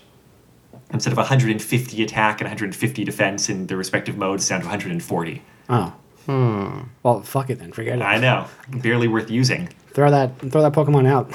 [0.93, 5.43] Instead of 150 attack and 150 defense in the respective modes, down to 140.
[5.71, 5.95] Oh.
[6.27, 6.81] Hmm.
[7.03, 7.73] Well, fuck it then.
[7.73, 8.03] Forget it.
[8.03, 9.69] I know, barely worth using.
[9.93, 11.31] Throw that throw that Pokemon out.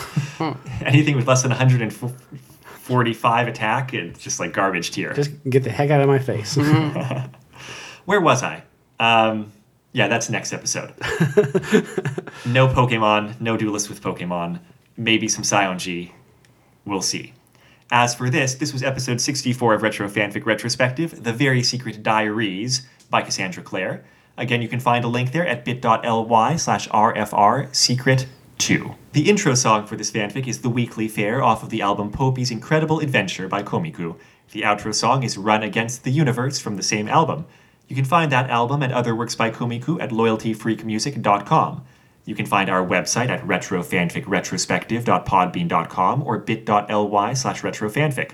[0.85, 5.13] Anything with less than 145 attack, it's just like garbage tier.
[5.13, 6.55] Just get the heck out of my face.
[8.05, 8.63] Where was I?
[8.99, 9.51] Um,
[9.93, 10.89] yeah, that's next episode.
[12.45, 14.59] no Pokemon, no duelist with Pokemon,
[14.97, 16.11] maybe some Saionji.
[16.85, 17.33] We'll see.
[17.91, 22.87] As for this, this was episode 64 of Retro Fanfic Retrospective, The Very Secret Diaries
[23.09, 24.05] by Cassandra Clare.
[24.39, 28.25] Again, you can find a link there at bit.ly slash rfr secret
[28.57, 28.95] 2.
[29.11, 32.49] The intro song for this fanfic is The Weekly Fair off of the album Poupi's
[32.49, 34.15] Incredible Adventure by Komiku.
[34.51, 37.47] The outro song is Run Against the Universe from the same album.
[37.89, 41.83] You can find that album and other works by Komiku at loyaltyfreakmusic.com.
[42.23, 48.31] You can find our website at retrofanficretrospective.podbean.com or bit.ly slash retrofanfic.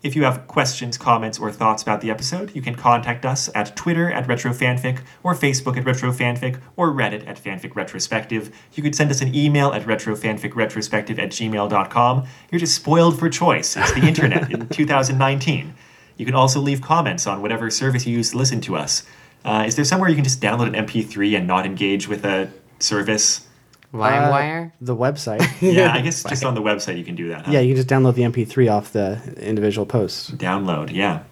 [0.00, 3.74] If you have questions, comments, or thoughts about the episode, you can contact us at
[3.74, 8.52] Twitter at retrofanfic, or Facebook at retrofanfic, or Reddit at fanficretrospective.
[8.74, 12.26] You could send us an email at retrofanficretrospective at gmail.com.
[12.52, 13.76] You're just spoiled for choice.
[13.76, 15.74] It's the internet in 2019.
[16.16, 19.02] You can also leave comments on whatever service you use to listen to us.
[19.44, 22.52] Uh, is there somewhere you can just download an MP3 and not engage with a
[22.78, 23.47] service?
[23.92, 24.68] LimeWire?
[24.68, 25.40] Uh, the website.
[25.62, 27.46] Yeah, I guess just on the website you can do that.
[27.46, 27.52] Huh?
[27.52, 30.30] yeah, you can just download the MP3 off the individual posts.
[30.30, 31.22] Download, yeah.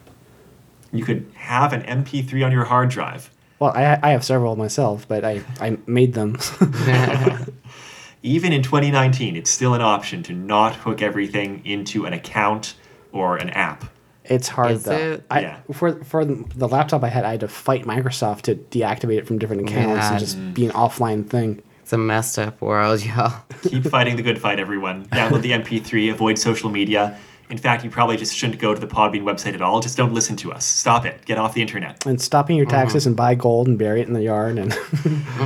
[0.92, 3.30] You could have an MP3 on your hard drive.
[3.59, 6.36] Well, I, I have several myself, but I, I made them.
[8.22, 12.74] Even in 2019, it's still an option to not hook everything into an account
[13.12, 13.84] or an app.
[14.24, 14.96] it's hard Is though.
[14.96, 15.24] it?
[15.30, 15.59] I, Yeah.
[15.72, 19.38] For for the laptop I had, I had to fight Microsoft to deactivate it from
[19.38, 20.11] different accounts Yeah.
[20.11, 21.62] and just be an offline thing.
[21.87, 23.45] It's a messed up world, y'all.
[23.62, 25.07] Keep fighting the good fight, everyone.
[25.07, 27.16] Download the MP3, avoid social media.
[27.49, 29.78] In fact, you probably just shouldn't go to the Podbean website at all.
[29.78, 30.64] Just don't listen to us.
[30.64, 31.24] Stop it.
[31.26, 32.05] Get off the internet.
[32.05, 33.11] And stopping your taxes mm-hmm.
[33.11, 34.72] and buy gold and bury it in the yard and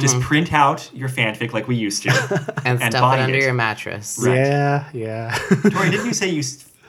[0.01, 0.21] Just mm-hmm.
[0.21, 2.09] print out your fanfic like we used to.
[2.65, 3.43] And, And stuff buy it under it.
[3.43, 4.19] your mattress.
[4.19, 4.37] Right.
[4.37, 5.39] yeah, yeah.
[5.71, 6.43] Tori, didn't you say you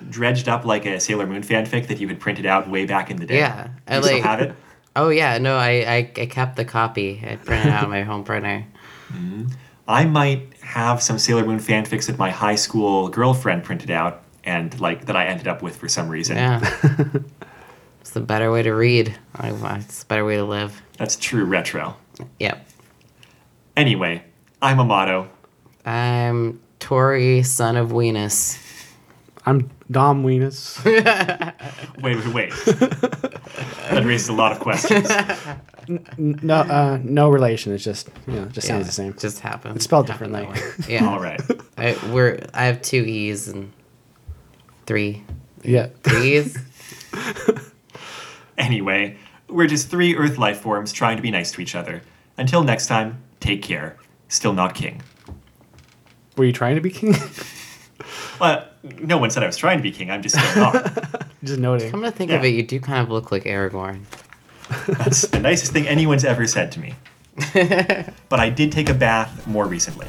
[0.10, 3.18] dredged up like a Sailor Moon fanfic that you had printed out way back in
[3.18, 3.40] the day?
[3.40, 4.56] Yeah, I You still like- have it?
[4.96, 7.22] Oh yeah, no, I, I, I kept the copy.
[7.26, 8.66] I printed out my home printer.
[9.12, 9.48] Mm-hmm.
[9.88, 14.80] I might have some Sailor Moon fanfics that my high school girlfriend printed out and
[14.80, 16.38] like that I ended up with for some reason.
[16.38, 16.60] Yeah.
[18.02, 19.16] it's the better way to read.
[19.40, 20.82] It's the better way to live.
[20.98, 21.96] That's true retro.
[22.40, 22.68] Yep.
[23.76, 24.24] Anyway,
[24.62, 25.30] I'm Amato.
[25.86, 28.60] I'm Tori, son of Venus.
[29.46, 30.84] I'm Dom Weenus.
[32.02, 32.52] Wait, wait, wait.
[33.90, 35.08] that raises a lot of questions.
[36.18, 37.74] no, uh, no relation.
[37.74, 39.14] It's just you know, it just sounds the same.
[39.18, 39.76] Just happened.
[39.76, 40.72] It's spelled happened differently.
[40.94, 41.08] Yeah.
[41.10, 41.42] All right.
[41.78, 42.40] I, we're.
[42.54, 43.72] I have two e's and
[44.86, 45.24] three.
[45.64, 45.88] Yeah.
[46.04, 46.58] Three e's.
[48.58, 49.18] Anyway,
[49.48, 52.02] we're just three Earth life forms trying to be nice to each other.
[52.38, 53.98] Until next time, take care.
[54.28, 55.02] Still not king.
[56.38, 57.16] Were you trying to be king?
[58.40, 58.68] Well,
[59.00, 60.10] no one said I was trying to be king.
[60.10, 61.28] I'm just still not.
[61.44, 61.92] just noting.
[61.92, 62.38] Come to think Yeah.
[62.38, 64.02] of it, you do kind of look like Aragorn.
[64.88, 66.94] That's the nicest thing anyone's ever said to me.
[68.30, 70.08] but I did take a bath more recently.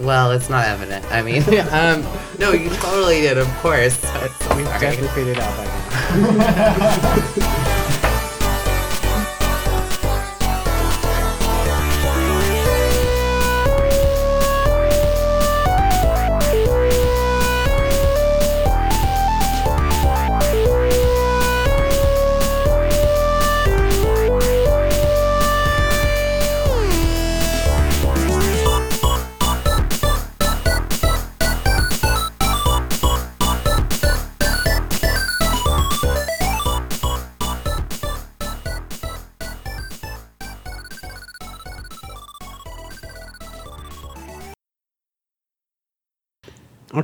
[0.00, 1.04] Well, it's not evident.
[1.12, 2.04] I mean, um,
[2.38, 4.02] no, you totally did, of course.
[4.56, 5.64] We've definitely figured it out by
[7.36, 7.58] now.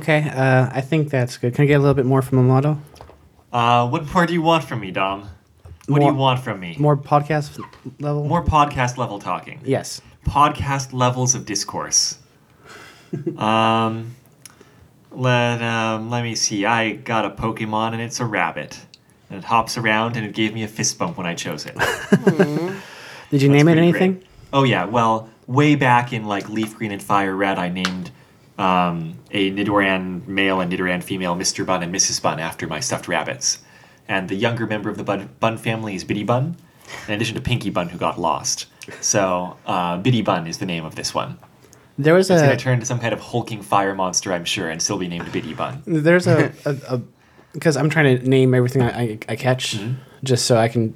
[0.09, 1.53] Okay, uh, I think that's good.
[1.53, 2.79] Can I get a little bit more from Amato?
[3.53, 5.29] Uh, what more do you want from me, Dom?
[5.85, 6.75] What do you want from me?
[6.79, 7.63] More podcast
[7.99, 8.25] level?
[8.25, 9.61] More podcast level talking.
[9.63, 10.01] Yes.
[10.25, 12.17] Podcast levels of discourse.
[13.37, 14.15] um,
[15.11, 16.65] let um, let me see.
[16.65, 18.79] I got a Pokemon and it's a rabbit.
[19.29, 21.75] And it hops around and it gave me a fist bump when I chose it.
[23.29, 24.13] Did you That's name it pretty anything?
[24.13, 24.27] great.
[24.53, 28.09] Oh yeah, well, way back in like Leaf Green and Fire Red, I named
[28.59, 31.65] um, a Nidoran male and Nidoran female Mr.
[31.65, 32.21] Bun and Mrs.
[32.21, 33.59] Bun after my stuffed rabbits.
[34.07, 36.57] And the younger member of the Bun, Bun family is Biddy Bun,
[37.07, 38.65] in addition to Pinky Bun, who got lost.
[39.01, 41.37] So uh, Biddy Bun is the name of this one.
[41.97, 44.45] There was It's a going to turn into some kind of hulking fire monster, I'm
[44.45, 45.83] sure, and still be named Biddy Bun.
[45.85, 47.01] there's a a
[47.53, 49.93] because I'm trying to name everything I, I, I catch Mm-hmm.
[50.23, 50.93] just so I can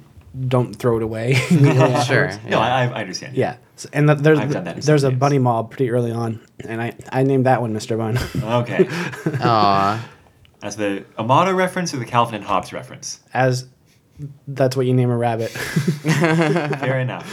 [0.48, 1.34] don't throw it away.
[2.06, 2.30] Sure.
[2.48, 3.36] No, I, I understand.
[3.36, 3.56] yeah.
[3.76, 5.20] So- and the, there's I've done that in there's a games.
[5.20, 7.96] bunny mob pretty early on, and I I named that one Mr.
[7.98, 8.18] Bun.
[8.62, 8.86] Okay.
[9.44, 10.08] Aw.
[10.62, 13.20] As the Amato reference or the Calvin and Hobbes reference?
[13.34, 13.66] As
[14.48, 15.50] that's what you name a rabbit.
[15.50, 17.26] Fair enough.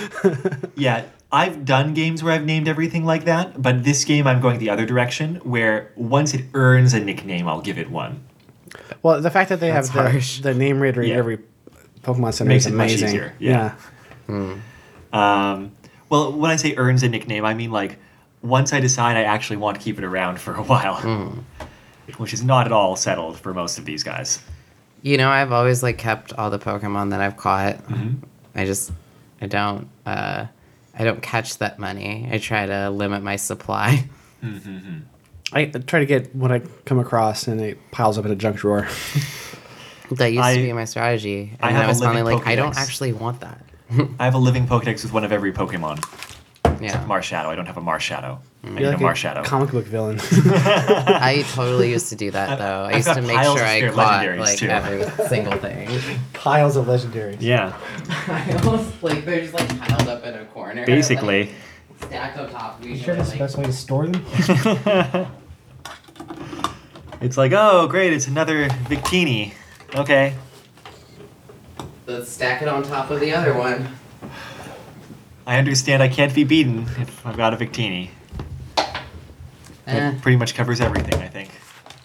[0.75, 4.59] Yeah, I've done games where I've named everything like that, but this game I'm going
[4.59, 8.23] the other direction, where once it earns a nickname, I'll give it one.
[9.03, 10.41] well, the fact that they That's have the, harsh.
[10.41, 11.15] the name reader Yeah.
[11.15, 11.39] every
[12.03, 13.07] Pokemon Center Makes is it much amazing.
[13.09, 13.75] easier, yeah.
[15.13, 15.71] Um,
[16.09, 17.97] well, when I say earns a nickname, I mean like
[18.41, 20.97] once I decide I actually want to keep it around for a while,
[22.17, 24.41] which is not at all settled for most of these guys.
[25.03, 27.77] You know, I've always like kept all the Pokemon that I've caught.
[27.87, 28.23] Mm-hmm.
[28.53, 28.91] I just,
[29.41, 30.45] I don't, uh,
[30.97, 32.29] I don't catch that many.
[32.31, 34.07] I try to limit my supply.
[35.53, 38.57] I try to get what I come across, and it piles up in a junk
[38.57, 38.87] drawer.
[40.17, 42.39] That used I- to be my strategy, I and have I a was finally living
[42.39, 43.61] like, I don't actually want that.
[44.19, 46.03] I have a living Pokedex with one of every Pokemon.
[46.81, 47.45] Yeah, Marshadow.
[47.45, 48.39] I don't have a Marshadow.
[48.63, 48.67] Mm.
[48.67, 49.43] I need You're a like Marshadow.
[49.45, 50.17] comic book villain.
[50.21, 52.83] I totally used to do that though.
[52.85, 54.67] I I've used to make sure I spare caught like too.
[54.67, 55.87] every single thing.
[56.33, 57.37] Piles of legendaries.
[57.39, 57.77] yeah,
[58.27, 60.83] I almost like they're just like piled up in a corner.
[60.85, 61.41] basically.
[62.01, 63.21] like, stacked on top of each Sure, other.
[63.21, 64.25] that's the best way to store them.
[67.21, 69.53] It's like, oh, great, it's another Victini.
[69.95, 70.33] Okay.
[72.07, 73.87] Let's stack it on top of the other one.
[75.45, 78.09] I understand I can't be beaten if I've got a Victini.
[78.77, 78.83] Eh,
[79.85, 81.49] That pretty much covers everything, I think.